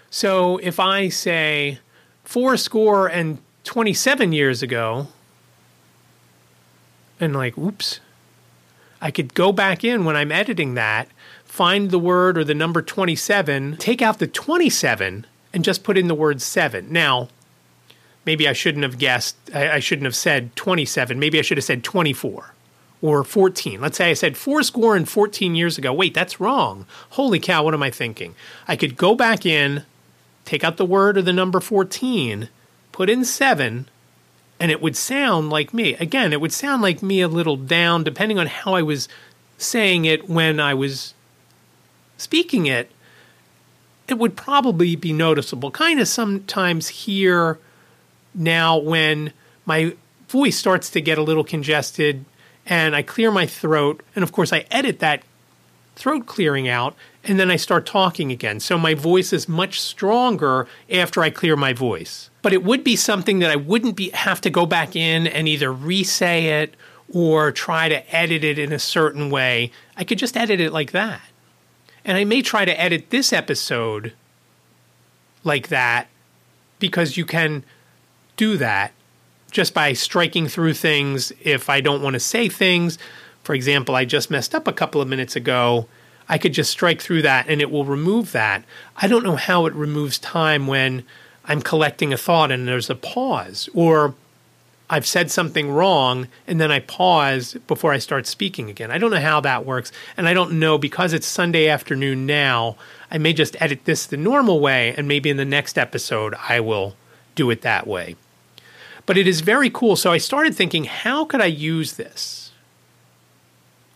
So 0.10 0.58
if 0.58 0.80
I 0.80 1.10
say 1.10 1.80
four 2.24 2.58
score 2.58 3.08
and 3.08 3.40
27 3.64 4.34
years 4.34 4.64
ago, 4.64 5.08
and 7.20 7.36
like, 7.36 7.58
oops, 7.58 8.00
I 9.02 9.12
could 9.12 9.34
go 9.34 9.52
back 9.52 9.84
in 9.84 10.06
when 10.06 10.16
I'm 10.16 10.32
editing 10.32 10.74
that, 10.74 11.08
find 11.46 11.92
the 11.92 12.00
word 12.00 12.38
or 12.38 12.44
the 12.44 12.56
number 12.56 12.82
27, 12.82 13.78
take 13.78 14.02
out 14.02 14.20
the 14.20 14.28
27, 14.28 15.26
and 15.54 15.64
just 15.64 15.84
put 15.84 15.98
in 15.98 16.08
the 16.08 16.16
word 16.16 16.42
7. 16.42 16.92
Now, 16.92 17.30
maybe 18.30 18.48
I 18.48 18.54
shouldn't 18.54 18.84
have 18.84 19.00
guessed, 19.00 19.36
I, 19.56 19.72
I 19.72 19.80
shouldn't 19.80 20.06
have 20.06 20.16
said 20.16 20.56
27. 20.56 21.18
Maybe 21.18 21.40
I 21.40 21.42
should 21.42 21.58
have 21.58 21.66
said 21.66 21.84
24 21.84 22.54
or 23.02 23.24
14. 23.24 23.82
Let's 23.82 23.98
say 23.98 24.12
I 24.12 24.14
said 24.14 24.38
four 24.38 24.62
score 24.62 24.96
and 24.96 25.10
14 25.10 25.56
years 25.56 25.80
ago. 25.80 25.92
Wait, 25.92 26.14
that's 26.14 26.40
wrong. 26.40 26.86
Holy 27.12 27.40
cow, 27.40 27.64
what 27.64 27.74
am 27.74 27.82
I 27.82 27.90
thinking? 27.90 28.36
I 28.68 28.76
could 28.76 28.98
go 28.98 29.16
back 29.16 29.48
in, 29.48 29.84
take 30.46 30.64
out 30.64 30.78
the 30.78 30.86
word 30.86 31.18
or 31.18 31.24
the 31.24 31.34
number 31.34 31.60
14, 31.60 32.50
put 32.92 33.10
in 33.10 33.26
seven, 33.26 33.90
and 34.60 34.70
it 34.70 34.80
would 34.80 34.96
sound 34.96 35.50
like 35.50 35.74
me. 35.74 35.96
Again, 35.96 36.32
it 36.32 36.40
would 36.40 36.54
sound 36.54 36.84
like 36.84 37.02
me 37.02 37.22
a 37.22 37.28
little 37.28 37.58
down, 37.58 38.04
depending 38.04 38.38
on 38.38 38.46
how 38.46 38.76
I 38.76 38.84
was 38.84 39.10
saying 39.58 40.06
it 40.06 40.30
when 40.30 40.60
I 40.60 40.76
was 40.76 41.16
speaking 42.16 42.68
it. 42.68 42.92
It 44.08 44.20
would 44.20 44.36
probably 44.36 44.96
be 44.96 45.14
noticeable. 45.14 45.72
Kind 45.72 46.00
of 46.00 46.08
sometimes 46.08 46.90
here 46.90 47.58
now 48.34 48.78
when 48.78 49.34
my 49.66 49.96
voice 50.28 50.58
starts 50.58 50.90
to 50.92 51.02
get 51.02 51.18
a 51.18 51.24
little 51.24 51.44
congested 51.44 52.26
and 52.66 52.96
I 52.96 53.02
clear 53.02 53.32
my 53.32 53.46
throat. 53.46 54.04
And 54.16 54.24
of 54.24 54.32
course, 54.32 54.54
I 54.54 54.66
edit 54.70 55.00
that 55.00 55.24
throat 55.96 56.28
clearing 56.28 56.68
out 56.68 56.96
and 57.24 57.40
then 57.40 57.52
I 57.52 57.58
start 57.58 57.86
talking 57.86 58.32
again. 58.32 58.60
So 58.60 58.78
my 58.78 58.94
voice 58.94 59.34
is 59.34 59.50
much 59.50 59.82
stronger 59.82 60.68
after 60.90 61.22
I 61.22 61.30
clear 61.30 61.56
my 61.56 61.74
voice. 61.74 62.30
But 62.42 62.54
it 62.54 62.64
would 62.64 62.84
be 62.84 62.96
something 62.96 63.40
that 63.40 63.52
I 63.52 63.58
wouldn't 63.58 63.96
be 63.96 64.10
have 64.12 64.40
to 64.42 64.50
go 64.50 64.66
back 64.66 64.96
in 64.96 65.28
and 65.28 65.48
either 65.48 65.74
re-say 65.74 66.62
it 66.62 66.76
or 67.12 67.52
try 67.52 67.90
to 67.90 68.16
edit 68.16 68.44
it 68.44 68.58
in 68.58 68.72
a 68.72 68.80
certain 68.80 69.30
way. 69.30 69.72
I 69.98 70.04
could 70.04 70.20
just 70.20 70.38
edit 70.38 70.60
it 70.62 70.72
like 70.72 70.92
that. 70.92 71.22
And 72.06 72.18
I 72.18 72.24
may 72.24 72.42
try 72.42 72.66
to 72.66 72.80
edit 72.80 73.10
this 73.10 73.34
episode 73.34 74.14
like 75.44 75.68
that 75.68 76.08
because 76.80 77.18
you 77.18 77.26
can 77.26 77.64
do 78.40 78.56
that 78.56 78.94
just 79.52 79.74
by 79.74 79.92
striking 79.92 80.48
through 80.48 80.74
things 80.74 81.34
if 81.42 81.70
I 81.70 81.82
don't 81.82 82.02
want 82.02 82.14
to 82.14 82.22
say 82.22 82.48
things. 82.48 82.98
For 83.44 83.54
example, 83.54 83.96
I 83.96 84.06
just 84.06 84.32
messed 84.32 84.56
up 84.56 84.66
a 84.66 84.72
couple 84.72 85.02
of 85.02 85.10
minutes 85.10 85.36
ago. 85.36 85.88
I 86.30 86.38
could 86.38 86.54
just 86.54 86.72
strike 86.72 87.02
through 87.02 87.24
that 87.24 87.50
and 87.50 87.60
it 87.60 87.70
will 87.70 87.84
remove 87.84 88.32
that. 88.32 88.64
I 88.96 89.08
don't 89.08 89.26
know 89.26 89.36
how 89.36 89.66
it 89.66 89.74
removes 89.74 90.18
time 90.18 90.68
when 90.68 91.04
I'm 91.44 91.62
collecting 91.62 92.14
a 92.14 92.18
thought 92.18 92.50
and 92.50 92.66
there's 92.66 92.90
a 92.90 92.96
pause, 92.96 93.68
or 93.74 94.14
I've 94.90 95.08
said 95.08 95.32
something 95.32 95.70
wrong 95.70 96.30
and 96.48 96.62
then 96.62 96.72
I 96.72 96.80
pause 96.80 97.58
before 97.68 97.92
I 97.92 97.98
start 97.98 98.26
speaking 98.26 98.70
again. 98.70 98.90
I 98.90 99.00
don't 99.00 99.12
know 99.12 99.20
how 99.20 99.42
that 99.42 99.66
works. 99.66 99.92
And 100.16 100.30
I 100.30 100.34
don't 100.34 100.60
know 100.60 100.78
because 100.78 101.12
it's 101.12 101.28
Sunday 101.28 101.68
afternoon 101.68 102.26
now, 102.26 102.78
I 103.12 103.18
may 103.18 103.34
just 103.34 103.62
edit 103.62 103.84
this 103.84 104.06
the 104.06 104.16
normal 104.16 104.62
way 104.62 104.94
and 104.96 105.10
maybe 105.10 105.30
in 105.30 105.36
the 105.36 105.44
next 105.44 105.78
episode 105.78 106.36
I 106.48 106.62
will 106.62 106.96
do 107.36 107.50
it 107.50 107.64
that 107.64 107.86
way. 107.86 108.16
But 109.10 109.18
it 109.18 109.28
is 109.28 109.42
very 109.42 109.72
cool. 109.72 109.96
So 109.96 110.12
I 110.12 110.20
started 110.20 110.54
thinking, 110.54 110.84
how 110.84 111.26
could 111.26 111.42
I 111.42 111.48
use 111.48 111.94
this 111.94 112.52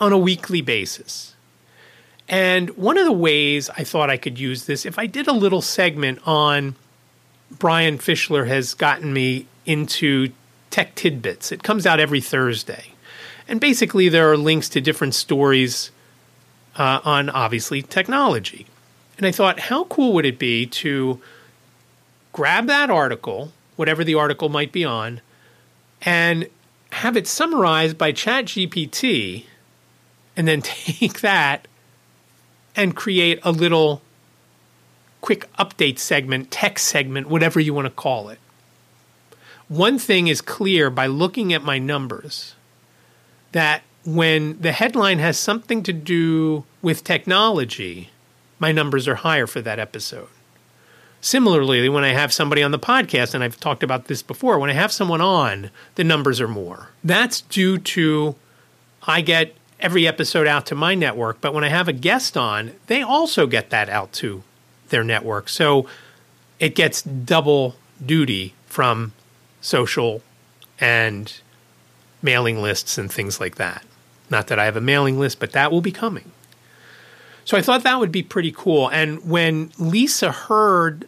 on 0.01 0.11
a 0.11 0.17
weekly 0.17 0.59
basis? 0.59 1.35
And 2.27 2.71
one 2.71 2.97
of 2.97 3.05
the 3.05 3.11
ways 3.11 3.69
I 3.77 3.83
thought 3.83 4.09
I 4.09 4.17
could 4.17 4.39
use 4.39 4.65
this, 4.65 4.87
if 4.87 4.97
I 4.97 5.05
did 5.05 5.27
a 5.27 5.31
little 5.31 5.61
segment 5.61 6.17
on 6.25 6.75
Brian 7.51 7.99
Fischler 7.99 8.47
has 8.47 8.73
gotten 8.73 9.13
me 9.13 9.45
into 9.67 10.31
Tech 10.71 10.95
Tidbits. 10.95 11.51
It 11.51 11.61
comes 11.61 11.85
out 11.85 11.99
every 11.99 12.19
Thursday. 12.19 12.93
And 13.47 13.61
basically, 13.61 14.09
there 14.09 14.31
are 14.31 14.35
links 14.35 14.67
to 14.69 14.81
different 14.81 15.13
stories 15.13 15.91
uh, 16.75 17.01
on 17.03 17.29
obviously 17.29 17.83
technology. 17.83 18.65
And 19.19 19.27
I 19.27 19.31
thought, 19.31 19.59
how 19.59 19.83
cool 19.83 20.13
would 20.13 20.25
it 20.25 20.39
be 20.39 20.65
to 20.65 21.21
grab 22.31 22.65
that 22.65 22.89
article 22.89 23.51
whatever 23.83 24.05
the 24.05 24.15
article 24.15 24.47
might 24.47 24.71
be 24.71 24.85
on, 24.85 25.19
and 26.03 26.47
have 26.93 27.17
it 27.17 27.27
summarized 27.27 27.97
by 27.97 28.13
ChatGPT, 28.13 29.43
and 30.37 30.47
then 30.47 30.61
take 30.63 31.19
that 31.19 31.67
and 32.77 32.95
create 32.95 33.41
a 33.43 33.51
little 33.51 34.01
quick 35.19 35.51
update 35.59 35.99
segment, 35.99 36.49
text 36.49 36.87
segment, 36.87 37.27
whatever 37.27 37.59
you 37.59 37.73
want 37.73 37.85
to 37.85 37.91
call 37.91 38.29
it. 38.29 38.39
One 39.67 39.99
thing 39.99 40.27
is 40.27 40.39
clear 40.39 40.89
by 40.89 41.07
looking 41.07 41.51
at 41.51 41.61
my 41.61 41.77
numbers 41.77 42.55
that 43.51 43.81
when 44.05 44.61
the 44.61 44.71
headline 44.71 45.19
has 45.19 45.37
something 45.37 45.83
to 45.83 45.91
do 45.91 46.63
with 46.81 47.03
technology, 47.03 48.11
my 48.59 48.71
numbers 48.71 49.09
are 49.09 49.15
higher 49.15 49.45
for 49.45 49.59
that 49.59 49.77
episode. 49.77 50.29
Similarly, 51.23 51.87
when 51.87 52.03
I 52.03 52.09
have 52.09 52.33
somebody 52.33 52.61
on 52.61 52.71
the 52.71 52.77
podcast, 52.77 53.33
and 53.33 53.41
I've 53.41 53.57
talked 53.57 53.81
about 53.81 54.07
this 54.07 54.21
before, 54.21 54.59
when 54.59 54.69
I 54.69 54.73
have 54.73 54.91
someone 54.91 55.21
on, 55.21 55.69
the 55.95 56.03
numbers 56.03 56.41
are 56.41 56.49
more. 56.49 56.89
That's 57.01 57.39
due 57.39 57.77
to 57.77 58.35
I 59.03 59.21
get 59.21 59.55
every 59.79 60.05
episode 60.05 60.47
out 60.47 60.65
to 60.65 60.75
my 60.75 60.95
network, 60.95 61.39
but 61.39 61.53
when 61.53 61.63
I 61.63 61.69
have 61.69 61.87
a 61.87 61.93
guest 61.93 62.35
on, 62.35 62.73
they 62.87 63.01
also 63.01 63.47
get 63.47 63.69
that 63.69 63.87
out 63.87 64.11
to 64.13 64.43
their 64.89 65.01
network. 65.01 65.47
So 65.47 65.87
it 66.59 66.75
gets 66.75 67.01
double 67.01 67.77
duty 68.05 68.53
from 68.65 69.13
social 69.61 70.21
and 70.77 71.33
mailing 72.21 72.61
lists 72.61 72.97
and 72.97 73.09
things 73.09 73.39
like 73.39 73.55
that. 73.55 73.85
Not 74.29 74.47
that 74.47 74.59
I 74.59 74.65
have 74.65 74.75
a 74.75 74.81
mailing 74.81 75.17
list, 75.17 75.39
but 75.39 75.53
that 75.53 75.71
will 75.71 75.79
be 75.79 75.93
coming. 75.93 76.33
So 77.45 77.57
I 77.57 77.61
thought 77.61 77.83
that 77.83 77.97
would 77.97 78.11
be 78.11 78.23
pretty 78.23 78.51
cool. 78.51 78.89
And 78.89 79.23
when 79.29 79.71
Lisa 79.77 80.29
heard 80.33 81.07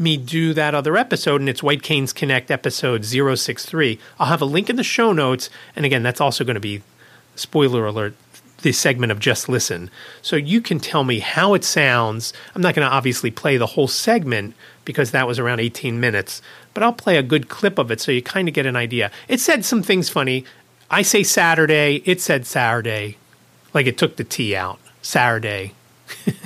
me 0.00 0.16
do 0.16 0.54
that 0.54 0.74
other 0.74 0.96
episode, 0.96 1.40
and 1.40 1.48
it's 1.48 1.62
White 1.62 1.82
Canes 1.82 2.12
Connect 2.12 2.50
episode 2.50 3.04
063. 3.04 3.98
I'll 4.18 4.26
have 4.26 4.42
a 4.42 4.46
link 4.46 4.70
in 4.70 4.76
the 4.76 4.82
show 4.82 5.12
notes. 5.12 5.50
And 5.76 5.84
again, 5.84 6.02
that's 6.02 6.20
also 6.20 6.44
going 6.44 6.54
to 6.54 6.60
be, 6.60 6.82
spoiler 7.36 7.86
alert, 7.86 8.14
the 8.62 8.72
segment 8.72 9.12
of 9.12 9.18
Just 9.18 9.48
Listen. 9.48 9.90
So 10.22 10.36
you 10.36 10.60
can 10.60 10.80
tell 10.80 11.04
me 11.04 11.20
how 11.20 11.54
it 11.54 11.64
sounds. 11.64 12.32
I'm 12.54 12.62
not 12.62 12.74
going 12.74 12.88
to 12.88 12.94
obviously 12.94 13.30
play 13.30 13.56
the 13.56 13.66
whole 13.66 13.88
segment 13.88 14.54
because 14.84 15.10
that 15.10 15.26
was 15.26 15.38
around 15.38 15.60
18 15.60 16.00
minutes, 16.00 16.42
but 16.74 16.82
I'll 16.82 16.92
play 16.92 17.16
a 17.16 17.22
good 17.22 17.48
clip 17.48 17.78
of 17.78 17.90
it 17.90 18.00
so 18.00 18.12
you 18.12 18.22
kind 18.22 18.48
of 18.48 18.54
get 18.54 18.66
an 18.66 18.76
idea. 18.76 19.10
It 19.28 19.40
said 19.40 19.64
some 19.64 19.82
things 19.82 20.08
funny. 20.08 20.44
I 20.90 21.02
say 21.02 21.22
Saturday, 21.22 22.02
it 22.04 22.20
said 22.20 22.46
Saturday, 22.46 23.16
like 23.72 23.86
it 23.86 23.98
took 23.98 24.16
the 24.16 24.24
T 24.24 24.56
out. 24.56 24.78
Saturday. 25.02 25.74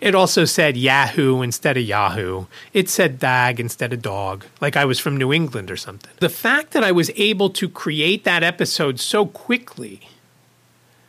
It 0.00 0.14
also 0.14 0.44
said 0.44 0.76
Yahoo 0.76 1.42
instead 1.42 1.76
of 1.76 1.84
Yahoo. 1.84 2.46
It 2.72 2.88
said 2.88 3.18
dag 3.18 3.60
instead 3.60 3.92
of 3.92 4.02
dog, 4.02 4.44
like 4.60 4.76
I 4.76 4.84
was 4.84 4.98
from 4.98 5.16
New 5.16 5.32
England 5.32 5.70
or 5.70 5.76
something. 5.76 6.10
The 6.18 6.28
fact 6.28 6.72
that 6.72 6.84
I 6.84 6.92
was 6.92 7.10
able 7.16 7.50
to 7.50 7.68
create 7.68 8.24
that 8.24 8.42
episode 8.42 9.00
so 9.00 9.26
quickly 9.26 10.00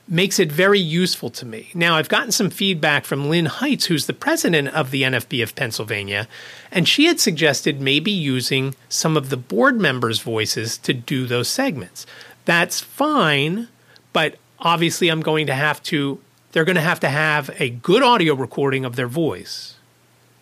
makes 0.08 0.40
it 0.40 0.52
very 0.52 0.80
useful 0.80 1.30
to 1.30 1.46
me. 1.46 1.70
Now, 1.74 1.96
I've 1.96 2.10
gotten 2.10 2.34
some 2.34 2.50
feedback 2.50 3.06
from 3.06 3.30
Lynn 3.30 3.46
Heitz, 3.46 3.86
who's 3.86 4.08
the 4.08 4.14
president 4.14 4.68
of 4.70 4.92
the 4.92 5.04
NFB 5.04 5.42
of 5.42 5.56
Pennsylvania, 5.56 6.28
and 6.70 6.88
she 6.88 7.06
had 7.06 7.20
suggested 7.20 7.80
maybe 7.80 8.12
using 8.12 8.76
some 8.90 9.16
of 9.16 9.30
the 9.30 9.38
board 9.38 9.80
members' 9.80 10.20
voices 10.20 10.78
to 10.80 10.94
do 10.94 11.26
those 11.26 11.48
segments. 11.48 12.06
That's 12.44 12.82
fine, 12.82 13.70
but 14.12 14.36
obviously 14.60 15.08
I'm 15.08 15.22
going 15.22 15.48
to 15.48 15.56
have 15.56 15.82
to 15.84 16.20
they're 16.52 16.66
going 16.66 16.76
to 16.76 16.82
have 16.82 17.00
to 17.02 17.10
have 17.10 17.50
a 17.60 17.70
good 17.70 18.04
audio 18.04 18.34
recording 18.34 18.86
of 18.86 18.96
their 18.96 19.08
voice. 19.08 19.76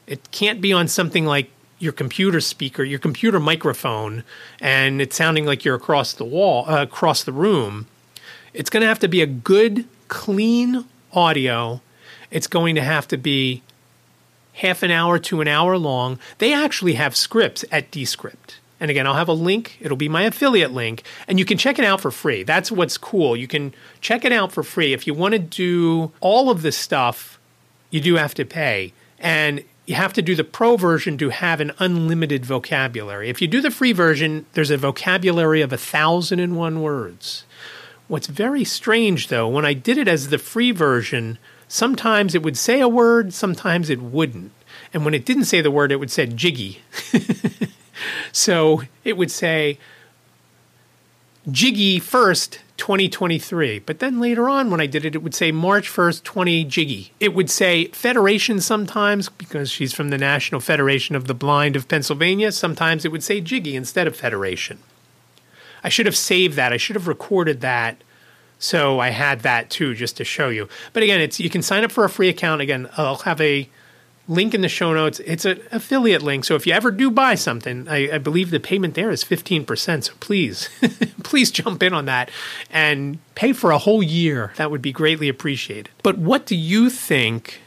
It 0.08 0.32
can't 0.32 0.60
be 0.62 0.74
on 0.74 0.88
something 0.88 1.26
like 1.26 1.52
your 1.78 1.94
computer 1.94 2.42
speaker, 2.42 2.84
your 2.84 3.00
computer 3.00 3.40
microphone, 3.40 4.24
and 4.60 5.02
it's 5.02 5.16
sounding 5.16 5.46
like 5.46 5.64
you're 5.64 5.76
across 5.76 6.14
the 6.14 6.26
wall, 6.26 6.70
uh, 6.70 6.82
across 6.84 7.24
the 7.24 7.32
room. 7.32 7.88
It's 8.54 8.70
going 8.70 8.82
to 8.82 8.88
have 8.88 9.00
to 9.00 9.08
be 9.08 9.22
a 9.22 9.28
good, 9.28 9.86
clean 10.08 10.86
audio. 11.14 11.82
It's 12.32 12.48
going 12.48 12.76
to 12.76 12.82
have 12.82 13.08
to 13.10 13.18
be 13.18 13.62
half 14.54 14.84
an 14.84 14.92
hour 14.92 15.20
to 15.20 15.42
an 15.42 15.48
hour 15.48 15.78
long. 15.78 16.20
They 16.40 16.54
actually 16.54 16.94
have 16.94 17.16
scripts 17.16 17.64
at 17.72 17.92
Descript. 17.92 18.59
And 18.80 18.90
again, 18.90 19.06
I'll 19.06 19.16
have 19.16 19.28
a 19.28 19.34
link. 19.34 19.78
It'll 19.82 19.98
be 19.98 20.10
my 20.10 20.24
affiliate 20.24 20.72
link, 20.72 21.04
and 21.28 21.38
you 21.38 21.46
can 21.46 21.58
check 21.58 21.80
it 21.80 21.86
out 21.86 22.02
for 22.02 22.12
free. 22.12 22.44
That's 22.44 22.72
what's 22.72 22.98
cool. 22.98 23.36
You 23.36 23.48
can 23.48 23.74
check 24.00 24.24
it 24.24 24.32
out 24.32 24.52
for 24.52 24.64
free. 24.64 24.94
If 24.94 25.06
you 25.06 25.14
want 25.14 25.34
to 25.34 25.40
do 25.40 26.12
all 26.22 26.50
of 26.50 26.62
this 26.62 26.78
stuff, 26.78 27.40
you 27.90 28.00
do 28.00 28.16
have 28.16 28.34
to 28.36 28.46
pay. 28.46 28.94
And 29.20 29.64
you 29.86 29.96
have 29.96 30.14
to 30.14 30.22
do 30.22 30.36
the 30.36 30.44
pro 30.44 30.78
version 30.78 31.18
to 31.18 31.30
have 31.30 31.60
an 31.60 31.72
unlimited 31.80 32.46
vocabulary. 32.46 33.28
If 33.28 33.42
you 33.42 33.48
do 33.48 33.60
the 33.60 33.72
free 33.72 33.92
version, 33.92 34.46
there's 34.54 34.70
a 34.70 34.78
vocabulary 34.78 35.62
of 35.62 35.74
a 35.74 35.78
thousand 35.78 36.40
and 36.40 36.56
one 36.56 36.82
words. 36.82 37.44
What's 38.08 38.28
very 38.28 38.64
strange 38.64 39.30
though, 39.30 39.48
when 39.48 39.66
I 39.66 39.74
did 39.74 39.98
it 39.98 40.08
as 40.08 40.30
the 40.30 40.38
free 40.38 40.72
version, 40.72 41.40
sometimes 41.68 42.36
it 42.36 42.44
would 42.44 42.56
say 42.56 42.82
a 42.82 42.88
word, 42.88 43.34
sometimes 43.34 43.90
it 43.90 44.02
wouldn't. 44.02 44.52
And 44.94 45.06
when 45.06 45.16
it 45.16 45.26
didn't 45.26 45.46
say 45.46 45.60
the 45.60 45.72
word, 45.72 45.92
it 45.92 46.00
would 46.00 46.12
say 46.12 46.28
jiggy. 46.28 46.82
So 48.32 48.84
it 49.04 49.18
would 49.18 49.32
say 49.32 49.78
Jiggy 51.50 52.00
1st, 52.00 52.60
2023. 52.78 53.80
But 53.80 54.00
then 54.00 54.20
later 54.20 54.50
on, 54.50 54.72
when 54.72 54.82
I 54.82 54.86
did 54.86 55.06
it, 55.06 55.16
it 55.16 55.24
would 55.24 55.36
say 55.36 55.52
March 55.52 55.90
1st, 55.90 56.24
20 56.24 56.64
Jiggy. 56.66 57.12
It 57.20 57.34
would 57.34 57.50
say 57.50 57.88
Federation 57.88 58.62
sometimes 58.62 59.30
because 59.30 59.70
she's 59.72 59.94
from 59.94 60.10
the 60.10 60.18
National 60.18 60.62
Federation 60.62 61.16
of 61.16 61.28
the 61.28 61.34
Blind 61.34 61.76
of 61.76 61.88
Pennsylvania. 61.88 62.52
Sometimes 62.52 63.06
it 63.06 63.12
would 63.12 63.24
say 63.24 63.42
Jiggy 63.42 63.76
instead 63.76 64.08
of 64.08 64.16
Federation. 64.16 64.80
I 65.84 65.90
should 65.90 66.06
have 66.06 66.18
saved 66.18 66.56
that. 66.56 66.74
I 66.74 66.78
should 66.78 66.96
have 66.96 67.08
recorded 67.08 67.62
that. 67.62 68.04
So 68.60 69.00
I 69.00 69.10
had 69.10 69.42
that 69.42 69.70
too, 69.70 69.96
just 69.96 70.18
to 70.18 70.26
show 70.26 70.50
you. 70.50 70.68
But 70.92 71.04
again, 71.04 71.22
it's 71.22 71.40
you 71.40 71.50
can 71.50 71.62
sign 71.62 71.86
up 71.86 71.92
for 71.92 72.04
a 72.04 72.10
free 72.10 72.28
account. 72.28 72.62
Again, 72.62 72.90
I'll 72.98 73.16
have 73.16 73.40
a 73.40 73.70
link 74.30 74.54
in 74.54 74.62
the 74.62 74.70
show 74.70 74.94
notes. 74.94 75.20
It's 75.26 75.44
an 75.44 75.60
affiliate 75.72 76.22
link. 76.22 76.46
So 76.46 76.56
if 76.56 76.66
you 76.66 76.72
ever 76.72 76.92
do 76.92 77.10
buy 77.10 77.36
something, 77.36 77.88
I, 77.90 78.16
I 78.16 78.18
believe 78.20 78.52
the 78.52 78.60
payment 78.60 78.94
there 78.94 79.10
is 79.10 79.26
15%. 79.26 80.04
So 80.04 80.14
please, 80.20 80.70
please 81.24 81.52
jump 81.52 81.84
in 81.84 81.94
on 81.94 82.06
that 82.06 82.30
and 82.70 83.18
pay 83.36 83.52
for 83.52 83.72
a 83.72 83.80
whole 83.80 84.04
year. 84.04 84.54
That 84.56 84.72
would 84.72 84.84
be 84.84 84.92
greatly 84.92 85.28
appreciated. 85.28 85.90
But 86.04 86.20
what 86.20 86.46
do 86.46 86.56
you 86.56 86.90
think? 86.90 87.60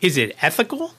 Is 0.00 0.16
it 0.16 0.36
ethical? 0.42 0.94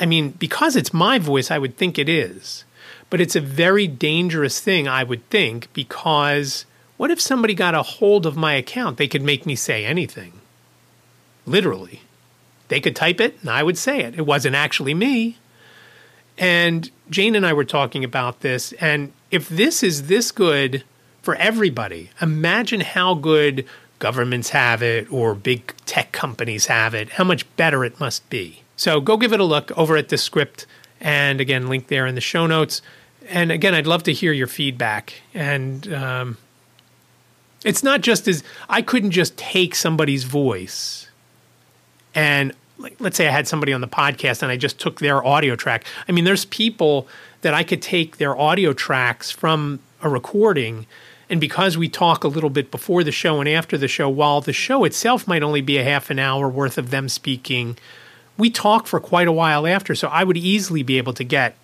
I 0.00 0.06
mean, 0.06 0.30
because 0.30 0.74
it's 0.74 0.92
my 0.94 1.18
voice, 1.18 1.50
I 1.50 1.58
would 1.58 1.76
think 1.76 1.98
it 1.98 2.08
is. 2.08 2.64
But 3.10 3.20
it's 3.20 3.36
a 3.36 3.40
very 3.40 3.86
dangerous 3.86 4.60
thing, 4.60 4.86
I 4.88 5.02
would 5.02 5.28
think, 5.28 5.72
because 5.72 6.64
what 6.96 7.10
if 7.10 7.20
somebody 7.20 7.54
got 7.54 7.74
a 7.74 7.82
hold 7.82 8.26
of 8.26 8.36
my 8.36 8.54
account? 8.54 8.96
They 8.96 9.08
could 9.08 9.22
make 9.22 9.46
me 9.46 9.56
say 9.56 9.84
anything. 9.84 10.40
Literally. 11.46 12.02
They 12.68 12.80
could 12.80 12.96
type 12.96 13.20
it 13.20 13.38
and 13.40 13.50
I 13.50 13.62
would 13.62 13.78
say 13.78 14.00
it. 14.00 14.18
It 14.18 14.26
wasn't 14.26 14.54
actually 14.54 14.94
me. 14.94 15.38
And 16.36 16.90
Jane 17.10 17.34
and 17.34 17.44
I 17.44 17.52
were 17.52 17.64
talking 17.64 18.04
about 18.04 18.40
this. 18.40 18.72
And 18.74 19.12
if 19.30 19.48
this 19.48 19.82
is 19.82 20.06
this 20.06 20.30
good 20.30 20.84
for 21.22 21.34
everybody, 21.36 22.10
imagine 22.20 22.80
how 22.80 23.14
good 23.14 23.66
governments 23.98 24.50
have 24.50 24.82
it 24.82 25.10
or 25.12 25.34
big 25.34 25.74
tech 25.84 26.12
companies 26.12 26.66
have 26.66 26.94
it, 26.94 27.10
how 27.10 27.24
much 27.24 27.44
better 27.56 27.84
it 27.84 27.98
must 27.98 28.28
be. 28.30 28.62
So 28.76 29.00
go 29.00 29.16
give 29.16 29.32
it 29.32 29.40
a 29.40 29.44
look 29.44 29.76
over 29.76 29.96
at 29.96 30.08
Descript. 30.08 30.66
And 31.00 31.40
again, 31.40 31.68
link 31.68 31.88
there 31.88 32.06
in 32.06 32.14
the 32.14 32.20
show 32.20 32.46
notes. 32.46 32.80
And 33.28 33.50
again, 33.50 33.74
I'd 33.74 33.86
love 33.86 34.04
to 34.04 34.12
hear 34.12 34.32
your 34.32 34.46
feedback. 34.46 35.14
And 35.34 35.92
um, 35.92 36.38
it's 37.64 37.82
not 37.82 38.00
just 38.00 38.28
as 38.28 38.44
I 38.68 38.82
couldn't 38.82 39.10
just 39.10 39.36
take 39.36 39.74
somebody's 39.74 40.24
voice 40.24 41.07
and 42.18 42.52
like, 42.78 42.96
let's 42.98 43.16
say 43.16 43.28
I 43.28 43.30
had 43.30 43.46
somebody 43.46 43.72
on 43.72 43.80
the 43.80 43.86
podcast 43.86 44.42
and 44.42 44.50
I 44.50 44.56
just 44.56 44.80
took 44.80 44.98
their 44.98 45.24
audio 45.24 45.54
track. 45.54 45.84
I 46.08 46.12
mean, 46.12 46.24
there's 46.24 46.46
people 46.46 47.06
that 47.42 47.54
I 47.54 47.62
could 47.62 47.80
take 47.80 48.16
their 48.16 48.36
audio 48.36 48.72
tracks 48.72 49.30
from 49.30 49.78
a 50.02 50.08
recording. 50.08 50.86
And 51.30 51.40
because 51.40 51.78
we 51.78 51.88
talk 51.88 52.24
a 52.24 52.28
little 52.28 52.50
bit 52.50 52.72
before 52.72 53.04
the 53.04 53.12
show 53.12 53.38
and 53.38 53.48
after 53.48 53.78
the 53.78 53.86
show, 53.86 54.08
while 54.08 54.40
the 54.40 54.52
show 54.52 54.82
itself 54.82 55.28
might 55.28 55.44
only 55.44 55.60
be 55.60 55.78
a 55.78 55.84
half 55.84 56.10
an 56.10 56.18
hour 56.18 56.48
worth 56.48 56.76
of 56.76 56.90
them 56.90 57.08
speaking, 57.08 57.78
we 58.36 58.50
talk 58.50 58.88
for 58.88 58.98
quite 58.98 59.28
a 59.28 59.32
while 59.32 59.64
after. 59.64 59.94
So 59.94 60.08
I 60.08 60.24
would 60.24 60.36
easily 60.36 60.82
be 60.82 60.98
able 60.98 61.12
to 61.14 61.24
get 61.24 61.54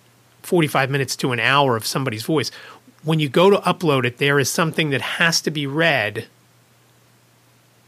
45 0.43 0.89
minutes 0.89 1.17
to 1.17 1.33
an 1.33 1.41
hour 1.41 1.75
of 1.75 1.85
somebody's 1.85 2.23
voice. 2.23 2.49
When 3.03 3.19
you 3.19 3.27
go 3.27 3.49
to 3.49 3.57
upload 3.57 4.05
it, 4.05 4.19
there 4.19 4.39
is 4.39 4.49
something 4.49 4.91
that 4.91 5.01
has 5.01 5.41
to 5.41 5.51
be 5.51 5.67
read 5.67 6.27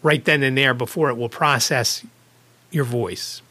right 0.04 0.26
then 0.26 0.44
and 0.44 0.58
there 0.58 0.74
before 0.74 1.10
it 1.10 1.16
will 1.16 1.30
process 1.30 2.04
your 2.72 2.84
voice. 2.84 3.42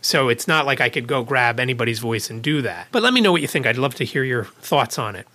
So 0.00 0.28
it's 0.28 0.46
not 0.46 0.64
like 0.66 0.80
I 0.80 0.88
could 0.88 1.06
go 1.06 1.22
grab 1.22 1.58
anybody's 1.58 1.98
voice 1.98 2.30
and 2.30 2.42
do 2.42 2.62
that. 2.62 2.88
But 2.92 3.02
let 3.02 3.12
me 3.12 3.20
know 3.20 3.32
what 3.32 3.42
you 3.42 3.48
think. 3.48 3.66
I'd 3.66 3.78
love 3.78 3.94
to 3.96 4.04
hear 4.04 4.24
your 4.24 4.44
thoughts 4.44 4.98
on 4.98 5.16
it. 5.16 5.26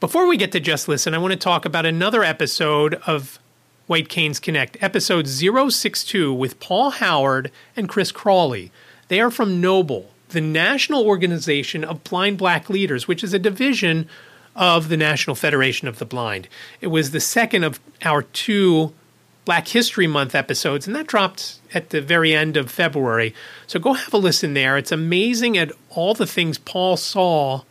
Before 0.00 0.26
we 0.26 0.36
get 0.36 0.52
to 0.52 0.60
Just 0.60 0.88
Listen, 0.88 1.14
I 1.14 1.18
want 1.18 1.32
to 1.32 1.38
talk 1.38 1.64
about 1.64 1.86
another 1.86 2.22
episode 2.24 2.94
of 3.06 3.38
White 3.86 4.08
Canes 4.08 4.40
Connect, 4.40 4.76
episode 4.82 5.28
062 5.28 6.34
with 6.34 6.58
Paul 6.58 6.90
Howard 6.90 7.50
and 7.76 7.88
Chris 7.88 8.10
Crawley. 8.10 8.72
They 9.08 9.20
are 9.20 9.30
from 9.30 9.60
Noble, 9.60 10.10
the 10.30 10.40
National 10.40 11.06
Organization 11.06 11.84
of 11.84 12.02
Blind 12.02 12.38
Black 12.38 12.68
Leaders, 12.68 13.06
which 13.06 13.22
is 13.22 13.32
a 13.32 13.38
division 13.38 14.08
of 14.56 14.88
the 14.88 14.96
National 14.96 15.36
Federation 15.36 15.86
of 15.86 15.98
the 15.98 16.04
Blind. 16.04 16.48
It 16.80 16.88
was 16.88 17.12
the 17.12 17.20
second 17.20 17.62
of 17.62 17.78
our 18.04 18.22
two 18.22 18.92
Black 19.46 19.68
History 19.68 20.08
Month 20.08 20.34
episodes, 20.34 20.86
and 20.86 20.96
that 20.96 21.06
dropped 21.06 21.60
at 21.72 21.90
the 21.90 22.02
very 22.02 22.34
end 22.34 22.56
of 22.56 22.70
February. 22.70 23.32
So 23.68 23.78
go 23.78 23.94
have 23.94 24.12
a 24.12 24.18
listen 24.18 24.52
there. 24.54 24.76
It's 24.76 24.92
amazing 24.92 25.56
at 25.56 25.72
all 25.88 26.14
the 26.14 26.26
things 26.26 26.58
Paul 26.58 26.96
saw 26.96 27.62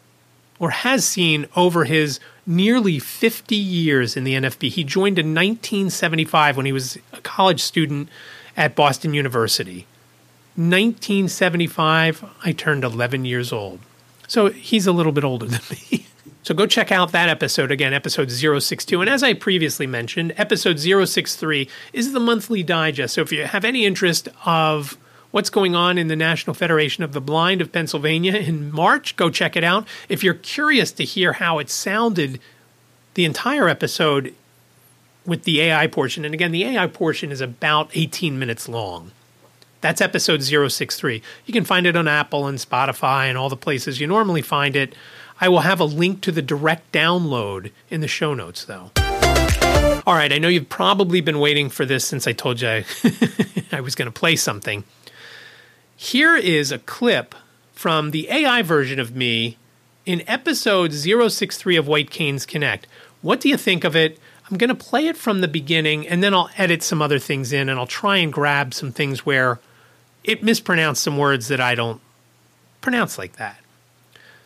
or 0.57 0.69
has 0.69 1.05
seen 1.05 1.47
over 1.55 1.83
his 1.83 2.21
nearly 2.45 2.97
50 2.97 3.55
years 3.55 4.15
in 4.15 4.23
the 4.23 4.35
NFB. 4.35 4.69
He 4.69 4.85
joined 4.85 5.19
in 5.19 5.35
1975 5.35 6.55
when 6.55 6.65
he 6.65 6.71
was 6.71 6.97
a 7.11 7.19
college 7.21 7.61
student 7.61 8.07
at 8.55 8.73
Boston 8.73 9.13
University. 9.13 9.85
1975, 10.55 12.23
I 12.45 12.53
turned 12.53 12.85
11 12.85 13.25
years 13.25 13.51
old. 13.51 13.79
So 14.29 14.49
he's 14.49 14.87
a 14.87 14.93
little 14.93 15.11
bit 15.11 15.25
older 15.25 15.45
than 15.45 15.61
me. 15.69 16.07
So 16.45 16.53
go 16.53 16.67
check 16.67 16.91
out 16.91 17.11
that 17.11 17.27
episode 17.27 17.71
again, 17.71 17.91
episode 17.91 18.29
062. 18.29 19.01
And 19.01 19.09
as 19.09 19.23
I 19.23 19.33
previously 19.33 19.87
mentioned, 19.87 20.31
episode 20.37 20.77
063 20.77 21.67
is 21.91 22.13
the 22.13 22.19
monthly 22.19 22.61
digest. 22.61 23.15
So 23.15 23.21
if 23.21 23.31
you 23.31 23.45
have 23.45 23.65
any 23.65 23.83
interest 23.83 24.29
of 24.45 24.95
what's 25.31 25.49
going 25.49 25.73
on 25.73 25.97
in 25.97 26.07
the 26.07 26.15
National 26.15 26.53
Federation 26.53 27.03
of 27.03 27.13
the 27.13 27.19
Blind 27.19 27.61
of 27.61 27.71
Pennsylvania 27.71 28.35
in 28.35 28.71
March, 28.71 29.15
go 29.15 29.31
check 29.31 29.55
it 29.55 29.63
out. 29.63 29.87
If 30.07 30.23
you're 30.23 30.35
curious 30.35 30.91
to 30.91 31.03
hear 31.03 31.33
how 31.33 31.57
it 31.57 31.71
sounded 31.71 32.39
the 33.15 33.25
entire 33.25 33.67
episode 33.67 34.35
with 35.25 35.45
the 35.45 35.61
AI 35.61 35.87
portion, 35.87 36.25
and 36.25 36.35
again, 36.35 36.51
the 36.51 36.65
AI 36.65 36.85
portion 36.85 37.31
is 37.31 37.41
about 37.41 37.89
18 37.95 38.37
minutes 38.37 38.69
long. 38.69 39.09
That's 39.81 39.99
episode 39.99 40.43
063. 40.43 41.23
You 41.47 41.53
can 41.53 41.65
find 41.65 41.87
it 41.87 41.95
on 41.95 42.07
Apple 42.07 42.45
and 42.45 42.59
Spotify 42.59 43.29
and 43.29 43.37
all 43.37 43.49
the 43.49 43.57
places 43.57 43.99
you 43.99 44.05
normally 44.05 44.43
find 44.43 44.75
it. 44.75 44.93
I 45.39 45.49
will 45.49 45.61
have 45.61 45.79
a 45.79 45.85
link 45.85 46.21
to 46.21 46.31
the 46.31 46.41
direct 46.41 46.91
download 46.91 47.71
in 47.89 48.01
the 48.01 48.07
show 48.07 48.33
notes, 48.33 48.65
though. 48.65 48.91
All 50.07 50.13
right, 50.13 50.31
I 50.31 50.37
know 50.37 50.47
you've 50.47 50.69
probably 50.69 51.19
been 51.19 51.39
waiting 51.39 51.69
for 51.69 51.85
this 51.85 52.05
since 52.05 52.27
I 52.27 52.31
told 52.31 52.61
you 52.61 52.69
I, 52.69 52.85
I 53.71 53.81
was 53.81 53.95
going 53.95 54.05
to 54.05 54.17
play 54.17 54.35
something. 54.35 54.83
Here 55.97 56.35
is 56.35 56.71
a 56.71 56.79
clip 56.79 57.35
from 57.73 58.11
the 58.11 58.29
AI 58.29 58.61
version 58.61 58.99
of 58.99 59.15
me 59.15 59.57
in 60.05 60.23
episode 60.27 60.93
063 60.93 61.75
of 61.75 61.87
White 61.87 62.11
Canes 62.11 62.45
Connect. 62.45 62.87
What 63.21 63.41
do 63.41 63.49
you 63.49 63.57
think 63.57 63.83
of 63.83 63.95
it? 63.95 64.19
I'm 64.49 64.57
going 64.57 64.69
to 64.69 64.75
play 64.75 65.07
it 65.07 65.17
from 65.17 65.41
the 65.41 65.47
beginning 65.47 66.07
and 66.07 66.23
then 66.23 66.33
I'll 66.33 66.49
edit 66.57 66.83
some 66.83 67.01
other 67.01 67.19
things 67.19 67.51
in 67.51 67.67
and 67.67 67.79
I'll 67.79 67.87
try 67.87 68.17
and 68.17 68.31
grab 68.31 68.73
some 68.73 68.91
things 68.91 69.25
where 69.25 69.59
it 70.23 70.43
mispronounced 70.43 71.01
some 71.01 71.17
words 71.17 71.47
that 71.47 71.59
I 71.59 71.73
don't 71.73 71.99
pronounce 72.81 73.17
like 73.17 73.37
that. 73.37 73.57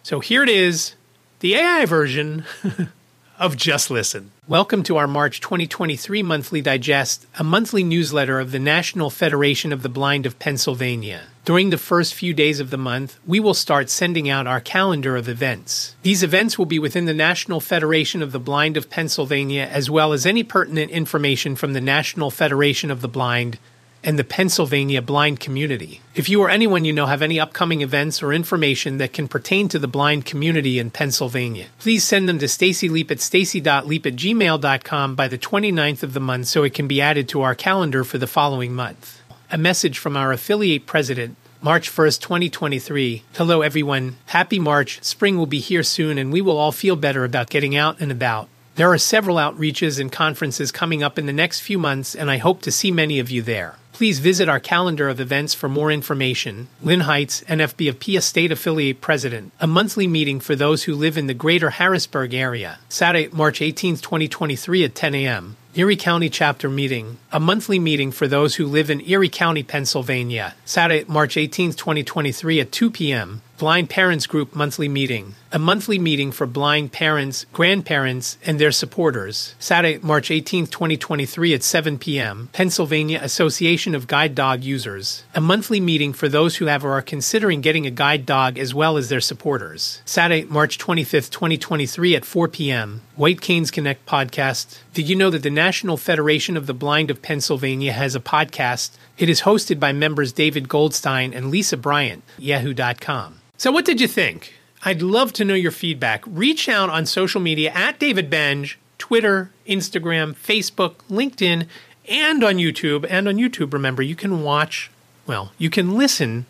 So 0.09 0.19
here 0.19 0.41
it 0.41 0.49
is, 0.49 0.95
the 1.39 1.53
AI 1.53 1.85
version 1.85 2.43
of 3.37 3.55
Just 3.55 3.91
Listen. 3.91 4.31
Welcome 4.47 4.81
to 4.85 4.97
our 4.97 5.05
March 5.05 5.39
2023 5.39 6.23
monthly 6.23 6.61
digest, 6.61 7.27
a 7.37 7.43
monthly 7.43 7.83
newsletter 7.83 8.39
of 8.39 8.51
the 8.51 8.57
National 8.57 9.11
Federation 9.11 9.71
of 9.71 9.83
the 9.83 9.87
Blind 9.87 10.25
of 10.25 10.39
Pennsylvania. 10.39 11.27
During 11.45 11.69
the 11.69 11.77
first 11.77 12.15
few 12.15 12.33
days 12.33 12.59
of 12.59 12.71
the 12.71 12.75
month, 12.77 13.19
we 13.27 13.39
will 13.39 13.53
start 13.53 13.91
sending 13.91 14.27
out 14.27 14.47
our 14.47 14.59
calendar 14.59 15.15
of 15.15 15.29
events. 15.29 15.95
These 16.01 16.23
events 16.23 16.57
will 16.57 16.65
be 16.65 16.79
within 16.79 17.05
the 17.05 17.13
National 17.13 17.59
Federation 17.59 18.23
of 18.23 18.31
the 18.31 18.39
Blind 18.39 18.77
of 18.77 18.89
Pennsylvania, 18.89 19.69
as 19.71 19.91
well 19.91 20.11
as 20.11 20.25
any 20.25 20.41
pertinent 20.41 20.89
information 20.89 21.55
from 21.55 21.73
the 21.73 21.81
National 21.81 22.31
Federation 22.31 22.89
of 22.89 23.01
the 23.01 23.07
Blind 23.07 23.59
and 24.03 24.17
the 24.17 24.23
Pennsylvania 24.23 25.01
blind 25.01 25.39
community. 25.39 26.01
If 26.15 26.29
you 26.29 26.41
or 26.41 26.49
anyone 26.49 26.85
you 26.85 26.93
know 26.93 27.05
have 27.05 27.21
any 27.21 27.39
upcoming 27.39 27.81
events 27.81 28.23
or 28.23 28.33
information 28.33 28.97
that 28.97 29.13
can 29.13 29.27
pertain 29.27 29.67
to 29.69 29.79
the 29.79 29.87
blind 29.87 30.25
community 30.25 30.79
in 30.79 30.91
Pennsylvania, 30.91 31.67
please 31.79 32.03
send 32.03 32.27
them 32.27 32.39
to 32.39 32.45
stacyleap 32.45 33.11
at 33.11 33.19
stacy.leap 33.19 34.05
at 34.05 34.15
gmail.com 34.15 35.15
by 35.15 35.27
the 35.27 35.37
29th 35.37 36.03
of 36.03 36.13
the 36.13 36.19
month 36.19 36.47
so 36.47 36.63
it 36.63 36.73
can 36.73 36.87
be 36.87 37.01
added 37.01 37.27
to 37.29 37.41
our 37.41 37.55
calendar 37.55 38.03
for 38.03 38.17
the 38.17 38.27
following 38.27 38.73
month. 38.73 39.21
A 39.51 39.57
message 39.57 39.97
from 39.97 40.15
our 40.15 40.31
affiliate 40.31 40.85
president, 40.85 41.35
March 41.61 41.91
1st, 41.91 42.21
2023. 42.21 43.23
Hello, 43.33 43.61
everyone. 43.61 44.15
Happy 44.27 44.59
March. 44.59 45.03
Spring 45.03 45.37
will 45.37 45.45
be 45.45 45.59
here 45.59 45.83
soon, 45.83 46.17
and 46.17 46.31
we 46.31 46.39
will 46.39 46.57
all 46.57 46.71
feel 46.71 46.95
better 46.95 47.25
about 47.25 47.49
getting 47.49 47.75
out 47.75 47.99
and 47.99 48.11
about. 48.11 48.47
There 48.75 48.93
are 48.93 48.97
several 48.97 49.35
outreaches 49.35 49.99
and 49.99 50.09
conferences 50.09 50.71
coming 50.71 51.03
up 51.03 51.19
in 51.19 51.25
the 51.25 51.33
next 51.33 51.59
few 51.59 51.77
months, 51.77 52.15
and 52.15 52.31
I 52.31 52.37
hope 52.37 52.61
to 52.61 52.71
see 52.71 52.91
many 52.91 53.19
of 53.19 53.29
you 53.29 53.41
there. 53.41 53.75
Please 53.99 54.19
visit 54.19 54.47
our 54.47 54.61
calendar 54.61 55.09
of 55.09 55.19
events 55.19 55.53
for 55.53 55.67
more 55.67 55.91
information. 55.91 56.69
Lynn 56.81 57.01
Heitz, 57.01 57.43
NFBFP 57.47 58.21
State 58.21 58.49
Affiliate 58.49 59.01
President, 59.01 59.51
a 59.59 59.67
monthly 59.67 60.07
meeting 60.07 60.39
for 60.39 60.55
those 60.55 60.83
who 60.83 60.95
live 60.95 61.17
in 61.17 61.27
the 61.27 61.33
greater 61.33 61.71
Harrisburg 61.71 62.33
area, 62.33 62.79
Saturday, 62.87 63.27
March 63.33 63.61
18, 63.61 63.97
2023 63.97 64.85
at 64.85 64.95
10 64.95 65.15
a.m. 65.15 65.57
Erie 65.75 65.97
County 65.97 66.29
Chapter 66.29 66.69
Meeting, 66.69 67.17
a 67.33 67.41
monthly 67.41 67.77
meeting 67.77 68.13
for 68.13 68.25
those 68.25 68.55
who 68.55 68.67
live 68.67 68.89
in 68.89 69.01
Erie 69.01 69.27
County, 69.27 69.63
Pennsylvania, 69.63 70.55
Saturday, 70.63 71.03
March 71.09 71.35
18, 71.35 71.73
2023 71.73 72.61
at 72.61 72.71
2 72.71 72.89
p.m. 72.91 73.41
Blind 73.59 73.89
Parents 73.89 74.25
Group 74.25 74.55
monthly 74.55 74.87
meeting, 74.87 75.35
a 75.51 75.59
monthly 75.59 75.99
meeting 75.99 76.31
for 76.31 76.47
blind 76.47 76.93
parents, 76.93 77.45
grandparents, 77.51 78.37
and 78.45 78.57
their 78.57 78.71
supporters. 78.71 79.53
Saturday, 79.59 79.99
March 80.01 80.31
18, 80.31 80.67
2023 80.67 81.53
at 81.53 81.61
7 81.61 81.99
p.m. 81.99 82.47
Pennsylvania 82.53 83.19
Association 83.21 83.95
of 83.95 84.07
Guide 84.07 84.33
Dog 84.33 84.63
Users, 84.63 85.25
a 85.35 85.41
monthly 85.41 85.81
meeting 85.81 86.13
for 86.13 86.29
those 86.29 86.55
who 86.55 86.67
have 86.67 86.85
or 86.85 86.93
are 86.93 87.01
considering 87.01 87.59
getting 87.59 87.85
a 87.85 87.91
guide 87.91 88.25
dog 88.25 88.57
as 88.57 88.73
well 88.73 88.95
as 88.95 89.09
their 89.09 89.19
supporters. 89.19 90.01
Saturday, 90.05 90.45
March 90.45 90.77
25, 90.77 91.29
2023 91.29 92.15
at 92.15 92.23
4 92.23 92.47
p.m. 92.47 93.01
White 93.17 93.41
Canes 93.41 93.71
Connect 93.71 94.05
podcast. 94.05 94.79
Did 94.93 95.09
you 95.09 95.17
know 95.17 95.29
that 95.31 95.43
the 95.43 95.49
National 95.49 95.97
Federation 95.97 96.55
of 96.55 96.65
the 96.65 96.73
Blind 96.73 97.11
of 97.11 97.21
Pennsylvania 97.21 97.91
has 97.91 98.15
a 98.15 98.21
podcast? 98.21 98.91
It 99.17 99.27
is 99.27 99.41
hosted 99.41 99.81
by 99.81 99.91
members 99.91 100.31
David 100.31 100.69
Goldstein 100.69 101.33
and 101.33 101.51
Lisa 101.51 101.75
Bryant, 101.75 102.23
yahoo.com. 102.37 103.35
So, 103.59 103.73
what 103.73 103.83
did 103.83 103.99
you 103.99 104.07
think? 104.07 104.53
I'd 104.85 105.01
love 105.01 105.33
to 105.33 105.43
know 105.43 105.53
your 105.53 105.73
feedback. 105.73 106.23
Reach 106.25 106.69
out 106.69 106.89
on 106.89 107.05
social 107.05 107.41
media 107.41 107.71
at 107.71 107.99
David 107.99 108.29
Benj, 108.29 108.79
Twitter, 108.97 109.51
Instagram, 109.67 110.33
Facebook, 110.33 110.95
LinkedIn, 111.11 111.67
and 112.07 112.41
on 112.41 112.55
YouTube. 112.55 113.05
And 113.09 113.27
on 113.27 113.35
YouTube, 113.35 113.73
remember, 113.73 114.01
you 114.01 114.15
can 114.15 114.43
watch, 114.43 114.89
well, 115.27 115.51
you 115.57 115.69
can 115.69 115.97
listen 115.97 116.45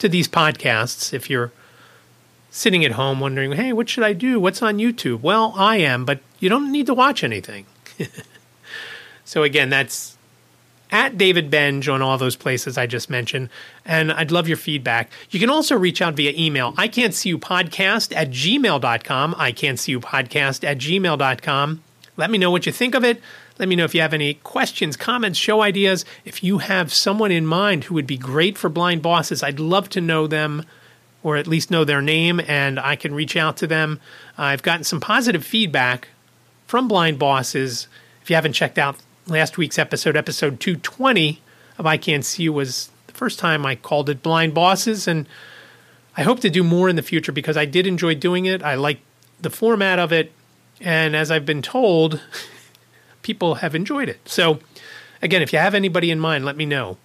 to 0.00 0.06
these 0.06 0.28
podcasts 0.28 1.14
if 1.14 1.30
you're 1.30 1.50
sitting 2.50 2.84
at 2.84 2.92
home 2.92 3.20
wondering, 3.20 3.52
hey, 3.52 3.72
what 3.72 3.88
should 3.88 4.04
I 4.04 4.12
do? 4.12 4.38
What's 4.38 4.60
on 4.60 4.76
YouTube? 4.76 5.22
Well, 5.22 5.54
I 5.56 5.78
am, 5.78 6.04
but 6.04 6.20
you 6.40 6.50
don't 6.50 6.70
need 6.70 6.84
to 6.88 6.94
watch 6.94 7.24
anything. 7.24 7.64
so, 9.24 9.44
again, 9.44 9.70
that's 9.70 10.18
at 10.92 11.16
David 11.18 11.50
Benj 11.50 11.88
on 11.88 12.02
all 12.02 12.18
those 12.18 12.36
places 12.36 12.76
I 12.76 12.86
just 12.86 13.10
mentioned. 13.10 13.48
And 13.84 14.12
I'd 14.12 14.30
love 14.30 14.48
your 14.48 14.56
feedback. 14.56 15.10
You 15.30 15.40
can 15.40 15.50
also 15.50 15.76
reach 15.76 16.02
out 16.02 16.14
via 16.14 16.32
email. 16.36 16.74
I 16.76 16.88
can't 16.88 17.14
see 17.14 17.28
you 17.28 17.38
podcast 17.38 18.14
at 18.14 18.30
gmail.com. 18.30 19.34
I 19.38 19.52
can't 19.52 19.78
see 19.78 19.92
you 19.92 20.00
podcast 20.00 20.64
at 20.64 20.78
gmail.com. 20.78 21.82
Let 22.16 22.30
me 22.30 22.38
know 22.38 22.50
what 22.50 22.66
you 22.66 22.72
think 22.72 22.94
of 22.94 23.04
it. 23.04 23.20
Let 23.58 23.68
me 23.68 23.76
know 23.76 23.84
if 23.84 23.94
you 23.94 24.00
have 24.00 24.14
any 24.14 24.34
questions, 24.34 24.96
comments, 24.96 25.38
show 25.38 25.60
ideas. 25.60 26.04
If 26.24 26.42
you 26.42 26.58
have 26.58 26.92
someone 26.92 27.30
in 27.30 27.44
mind 27.44 27.84
who 27.84 27.94
would 27.94 28.06
be 28.06 28.16
great 28.16 28.56
for 28.56 28.70
blind 28.70 29.02
bosses, 29.02 29.42
I'd 29.42 29.60
love 29.60 29.90
to 29.90 30.00
know 30.00 30.26
them 30.26 30.64
or 31.22 31.36
at 31.36 31.46
least 31.46 31.70
know 31.70 31.84
their 31.84 32.00
name 32.00 32.40
and 32.46 32.80
I 32.80 32.96
can 32.96 33.14
reach 33.14 33.36
out 33.36 33.58
to 33.58 33.66
them. 33.66 34.00
I've 34.38 34.62
gotten 34.62 34.84
some 34.84 35.00
positive 35.00 35.44
feedback 35.44 36.08
from 36.66 36.88
blind 36.88 37.18
bosses. 37.18 37.86
If 38.22 38.30
you 38.30 38.36
haven't 38.36 38.54
checked 38.54 38.78
out 38.78 38.96
last 39.26 39.58
week's 39.58 39.78
episode, 39.78 40.16
episode 40.16 40.60
220 40.60 41.40
of 41.78 41.86
I 41.86 41.96
Can't 41.96 42.24
See 42.24 42.44
You, 42.44 42.52
was 42.52 42.90
the 43.06 43.12
first 43.12 43.38
time 43.38 43.64
I 43.64 43.76
called 43.76 44.08
it 44.08 44.22
Blind 44.22 44.54
Bosses. 44.54 45.06
And 45.06 45.26
I 46.16 46.22
hope 46.22 46.40
to 46.40 46.50
do 46.50 46.62
more 46.62 46.88
in 46.88 46.96
the 46.96 47.02
future 47.02 47.32
because 47.32 47.56
I 47.56 47.64
did 47.64 47.86
enjoy 47.86 48.14
doing 48.14 48.46
it. 48.46 48.62
I 48.62 48.74
like 48.74 49.00
the 49.40 49.50
format 49.50 49.98
of 49.98 50.12
it. 50.12 50.32
And 50.80 51.14
as 51.14 51.30
I've 51.30 51.46
been 51.46 51.62
told, 51.62 52.20
people 53.22 53.56
have 53.56 53.74
enjoyed 53.74 54.08
it. 54.08 54.20
So, 54.28 54.60
again, 55.22 55.42
if 55.42 55.52
you 55.52 55.58
have 55.58 55.74
anybody 55.74 56.10
in 56.10 56.18
mind, 56.18 56.44
let 56.44 56.56
me 56.56 56.66
know. 56.66 56.98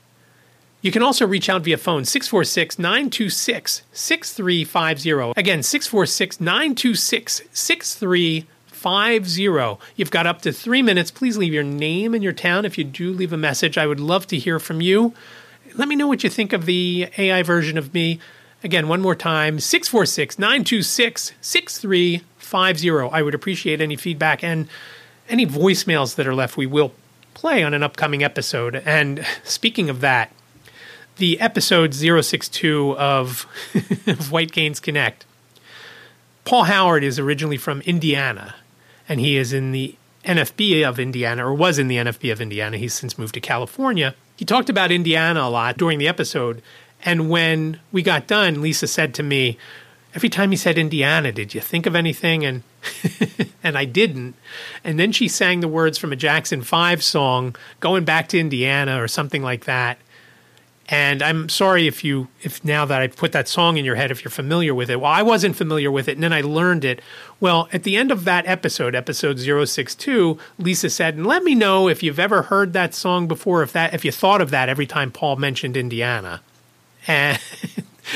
You 0.81 0.91
can 0.91 1.01
also 1.01 1.25
reach 1.25 1.49
out 1.49 1.63
via 1.63 1.77
phone 1.77 2.05
646 2.05 2.77
926 2.77 3.81
6350. 3.91 5.33
Again, 5.35 5.63
646 5.63 6.39
926 6.39 7.41
6350 7.51 8.47
five 8.85 9.27
zero. 9.27 9.79
You've 9.95 10.11
got 10.11 10.27
up 10.27 10.43
to 10.43 10.53
three 10.53 10.83
minutes. 10.83 11.09
Please 11.09 11.37
leave 11.37 11.51
your 11.51 11.63
name 11.63 12.13
and 12.13 12.23
your 12.23 12.33
town. 12.33 12.65
If 12.65 12.77
you 12.77 12.83
do 12.83 13.11
leave 13.11 13.33
a 13.33 13.37
message, 13.37 13.79
I 13.79 13.87
would 13.87 13.99
love 13.99 14.27
to 14.27 14.37
hear 14.37 14.59
from 14.59 14.79
you. 14.79 15.11
Let 15.73 15.87
me 15.87 15.95
know 15.95 16.05
what 16.05 16.23
you 16.23 16.29
think 16.29 16.53
of 16.53 16.67
the 16.67 17.09
AI 17.17 17.41
version 17.41 17.79
of 17.79 17.95
me. 17.95 18.19
Again, 18.63 18.87
one 18.87 19.01
more 19.01 19.15
time 19.15 19.59
646 19.59 20.37
926 20.37 21.33
6350. 21.41 23.09
I 23.11 23.23
would 23.23 23.33
appreciate 23.33 23.81
any 23.81 23.95
feedback 23.95 24.43
and 24.43 24.67
any 25.29 25.47
voicemails 25.47 26.13
that 26.13 26.27
are 26.27 26.35
left. 26.35 26.55
We 26.55 26.67
will 26.67 26.91
play 27.33 27.63
on 27.63 27.73
an 27.73 27.81
upcoming 27.81 28.23
episode. 28.23 28.75
And 28.85 29.25
speaking 29.43 29.89
of 29.89 30.01
that, 30.01 30.31
the 31.15 31.39
episode 31.41 31.95
062 31.95 32.95
of, 32.99 33.47
of 34.05 34.31
White 34.31 34.51
Canes 34.51 34.79
Connect. 34.79 35.25
Paul 36.43 36.65
Howard 36.65 37.03
is 37.03 37.17
originally 37.17 37.57
from 37.57 37.81
Indiana 37.81 38.53
and 39.07 39.19
he 39.19 39.37
is 39.37 39.53
in 39.53 39.71
the 39.71 39.95
NFB 40.23 40.87
of 40.87 40.99
Indiana, 40.99 41.45
or 41.45 41.53
was 41.53 41.77
in 41.79 41.87
the 41.87 41.97
NFB 41.97 42.31
of 42.31 42.41
Indiana. 42.41 42.77
He's 42.77 42.93
since 42.93 43.17
moved 43.17 43.35
to 43.35 43.41
California. 43.41 44.15
He 44.35 44.45
talked 44.45 44.69
about 44.69 44.91
Indiana 44.91 45.41
a 45.41 45.49
lot 45.49 45.77
during 45.77 45.99
the 45.99 46.07
episode. 46.07 46.61
And 47.03 47.29
when 47.29 47.79
we 47.91 48.01
got 48.01 48.27
done, 48.27 48.61
Lisa 48.61 48.87
said 48.87 49.13
to 49.15 49.23
me, 49.23 49.57
Every 50.15 50.29
time 50.29 50.51
he 50.51 50.57
said 50.57 50.77
Indiana, 50.77 51.33
did 51.33 51.53
you 51.53 51.59
think 51.59 51.85
of 51.85 51.93
anything? 51.93 52.45
And 52.45 52.63
and 53.63 53.77
I 53.77 53.83
didn't. 53.83 54.35
And 54.83 54.97
then 54.97 55.11
she 55.11 55.27
sang 55.27 55.59
the 55.59 55.67
words 55.67 55.97
from 55.97 56.13
a 56.13 56.15
Jackson 56.15 56.61
5 56.61 57.03
song, 57.03 57.55
going 57.81 58.05
back 58.05 58.29
to 58.29 58.39
Indiana 58.39 59.01
or 59.01 59.09
something 59.09 59.43
like 59.43 59.65
that. 59.65 59.97
And 60.87 61.23
I'm 61.23 61.49
sorry 61.49 61.87
if 61.87 62.03
you, 62.03 62.27
if 62.43 62.63
now 62.63 62.85
that 62.85 63.01
I 63.01 63.07
put 63.07 63.31
that 63.31 63.47
song 63.47 63.77
in 63.77 63.85
your 63.85 63.95
head, 63.95 64.11
if 64.11 64.23
you're 64.23 64.29
familiar 64.29 64.75
with 64.75 64.91
it. 64.91 65.01
Well, 65.01 65.11
I 65.11 65.23
wasn't 65.23 65.55
familiar 65.55 65.89
with 65.89 66.07
it, 66.07 66.13
and 66.13 66.23
then 66.23 66.31
I 66.31 66.41
learned 66.41 66.85
it. 66.85 67.01
Well, 67.39 67.67
at 67.73 67.83
the 67.83 67.97
end 67.97 68.11
of 68.11 68.23
that 68.25 68.45
episode, 68.45 68.93
episode 68.93 69.39
062, 69.39 70.37
Lisa 70.59 70.91
said, 70.91 71.15
and 71.15 71.25
let 71.25 71.43
me 71.43 71.55
know 71.55 71.87
if 71.87 72.03
you've 72.03 72.19
ever 72.19 72.43
heard 72.43 72.73
that 72.73 72.93
song 72.93 73.27
before, 73.27 73.63
if 73.63 73.73
that, 73.73 73.95
if 73.95 74.05
you 74.05 74.11
thought 74.11 74.41
of 74.41 74.51
that 74.51 74.69
every 74.69 74.85
time 74.85 75.11
Paul 75.11 75.37
mentioned 75.37 75.75
Indiana. 75.75 76.41
And, 77.07 77.39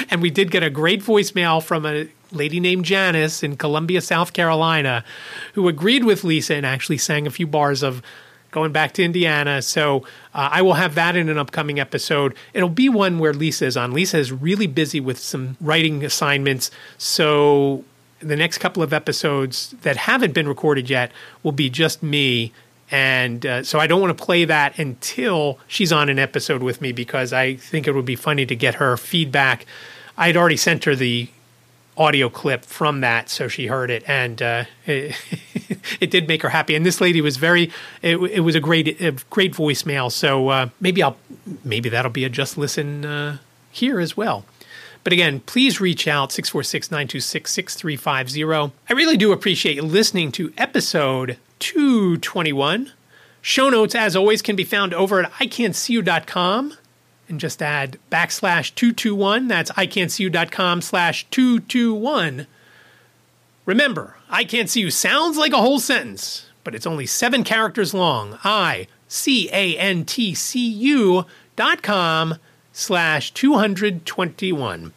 and 0.10 0.22
we 0.22 0.32
did 0.32 0.50
get 0.50 0.64
a 0.64 0.70
great 0.70 1.04
voicemail 1.04 1.62
from 1.62 1.86
a 1.86 2.08
lady 2.32 2.60
named 2.60 2.86
Janice 2.86 3.44
in 3.44 3.58
Columbia, 3.58 4.02
South 4.02 4.34
Carolina, 4.34 5.04
who 5.54 5.68
agreed 5.68 6.04
with 6.04 6.24
Lisa 6.24 6.56
and 6.56 6.66
actually 6.66 6.98
sang 6.98 7.28
a 7.28 7.32
few 7.32 7.48
bars 7.48 7.84
of 7.84 8.02
going 8.52 8.72
back 8.72 8.94
to 8.94 9.04
Indiana. 9.04 9.62
So 9.62 10.04
uh, 10.34 10.50
I 10.52 10.62
will 10.62 10.74
have 10.74 10.96
that 10.96 11.16
in 11.16 11.30
an 11.30 11.38
upcoming 11.38 11.80
episode. 11.80 12.36
It'll 12.54 12.70
be 12.70 12.90
one 12.90 13.20
where 13.20 13.34
Lisa 13.34 13.66
is 13.66 13.78
on. 13.78 13.94
Lisa 13.94 14.18
is 14.18 14.32
really 14.32 14.68
busy 14.68 15.00
with 15.00 15.20
some 15.20 15.58
writing 15.62 16.04
assignments. 16.04 16.72
So 16.98 17.84
the 18.20 18.36
next 18.36 18.58
couple 18.58 18.84
of 18.84 18.94
episodes 18.94 19.76
that 19.82 19.98
haven't 19.98 20.34
been 20.34 20.48
recorded 20.48 20.90
yet 20.90 21.12
will 21.44 21.52
be 21.52 21.70
just 21.70 22.04
me. 22.04 22.52
And 22.92 23.46
uh, 23.46 23.64
so 23.64 23.80
I 23.80 23.88
don't 23.88 24.02
want 24.02 24.18
to 24.18 24.24
play 24.24 24.46
that 24.46 24.78
until 24.80 25.60
she's 25.68 25.92
on 25.92 26.10
an 26.10 26.18
episode 26.18 26.64
with 26.64 26.82
me 26.82 26.92
because 26.92 27.32
I 27.32 27.56
think 27.56 27.88
it 27.88 27.94
would 27.94 28.06
be 28.06 28.16
funny 28.16 28.46
to 28.48 28.56
get 28.56 28.76
her 28.76 28.98
feedback. 28.98 29.66
I 30.18 30.28
had 30.28 30.38
already 30.38 30.58
sent 30.58 30.86
her 30.86 30.96
the 30.96 31.30
audio 32.00 32.30
clip 32.30 32.64
from 32.64 33.02
that, 33.02 33.30
so 33.30 33.48
she 33.48 33.68
heard 33.68 33.92
it, 33.92 34.04
and 34.08 34.42
uh, 34.42 34.64
it, 34.86 35.16
it, 36.00 36.10
did 36.10 36.28
make 36.28 36.42
her 36.42 36.50
happy. 36.50 36.74
And 36.74 36.86
this 36.86 37.02
lady 37.02 37.22
was 37.22 37.38
very, 37.38 37.72
it, 38.02 38.16
it 38.18 38.40
was 38.40 38.56
a 38.56 38.60
great, 38.60 39.00
a 39.02 39.12
great 39.30 39.54
voicemail. 39.54 40.12
So 40.12 40.48
uh, 40.48 40.70
maybe 40.80 41.04
I'll, 41.04 41.18
maybe 41.64 41.90
that'll 41.90 42.12
be 42.12 42.24
a 42.24 42.30
just 42.30 42.58
listen 42.58 43.06
uh, 43.06 43.38
here 43.70 44.00
as 44.00 44.16
well. 44.16 44.46
But 45.04 45.14
again, 45.14 45.42
please 45.42 45.80
reach 45.80 46.08
out 46.08 46.32
646 46.32 46.92
926 46.92 47.52
6350. 47.52 48.74
I 48.90 48.94
really 48.94 49.18
do 49.18 49.32
appreciate 49.32 49.84
listening 49.84 50.32
to 50.34 50.54
episode 50.58 51.38
221. 51.60 52.92
Show 53.42 53.70
notes, 53.70 53.96
as 53.96 54.16
always, 54.16 54.42
can 54.42 54.56
be 54.56 54.66
found 54.66 54.94
over 54.94 55.24
at 55.24 55.32
iCantCU.com 55.34 56.74
and 57.30 57.40
just 57.40 57.62
add 57.62 57.98
backslash 58.12 58.74
221. 58.76 59.48
That's 59.48 59.72
iCantCU.com 59.72 60.82
slash 60.82 61.28
221. 61.30 62.48
Remember, 63.66 64.16
I 64.30 64.44
Can't 64.44 64.70
See 64.70 64.82
You 64.82 64.90
sounds 64.90 65.38
like 65.38 65.54
a 65.54 65.62
whole 65.62 65.80
sentence, 65.80 66.48
but 66.64 66.74
it's 66.74 66.88
only 66.88 67.06
seven 67.06 67.44
characters 67.44 67.94
long. 67.94 68.40
I 68.44 68.88
C 69.08 69.48
A 69.52 69.78
N 69.78 70.06
T 70.06 70.34
C 70.34 70.68
U 70.68 71.26
dot 71.56 71.84
com 71.84 72.36
slash 72.74 73.32
221. 73.32 74.94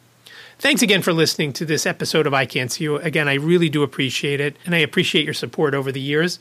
Thanks 0.58 0.80
again 0.80 1.02
for 1.02 1.12
listening 1.12 1.52
to 1.54 1.64
this 1.64 1.86
episode 1.86 2.26
of 2.26 2.32
I 2.32 2.46
Can't 2.46 2.70
See 2.70 2.84
You. 2.84 2.96
Again, 2.96 3.28
I 3.28 3.34
really 3.34 3.68
do 3.68 3.82
appreciate 3.82 4.40
it, 4.40 4.56
and 4.64 4.74
I 4.74 4.78
appreciate 4.78 5.24
your 5.24 5.34
support 5.34 5.74
over 5.74 5.90
the 5.90 6.00
years. 6.00 6.38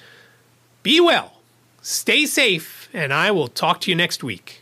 Be 0.84 1.02
well, 1.02 1.34
stay 1.82 2.26
safe, 2.26 2.88
and 2.94 3.12
I 3.12 3.32
will 3.32 3.48
talk 3.48 3.82
to 3.82 3.92
you 3.92 3.96
next 3.96 4.24
week. 4.24 4.61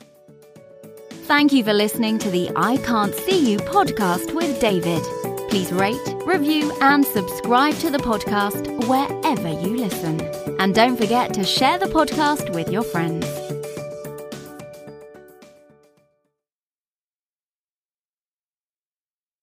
Thank 1.30 1.54
you 1.54 1.63
for 1.63 1.74
listening 1.74 2.18
to 2.20 2.32
the 2.32 2.50
I 2.56 2.78
Can't 2.78 3.13
See 3.13 3.52
You 3.52 3.60
podcast 3.60 4.34
with 4.34 4.60
David. 4.60 5.04
Please 5.48 5.72
rate, 5.72 6.02
review, 6.26 6.74
and 6.82 7.06
subscribe 7.06 7.76
to 7.76 7.92
the 7.92 8.00
podcast 8.00 8.65
wherever 8.88 9.48
you 9.48 9.78
listen. 9.78 10.20
And 10.60 10.74
don't 10.74 10.98
forget 10.98 11.36
to 11.36 11.44
share 11.44 11.78
the 11.78 11.86
podcast 11.86 12.52
with 12.56 12.72
your 12.72 12.82
friends. 12.82 13.49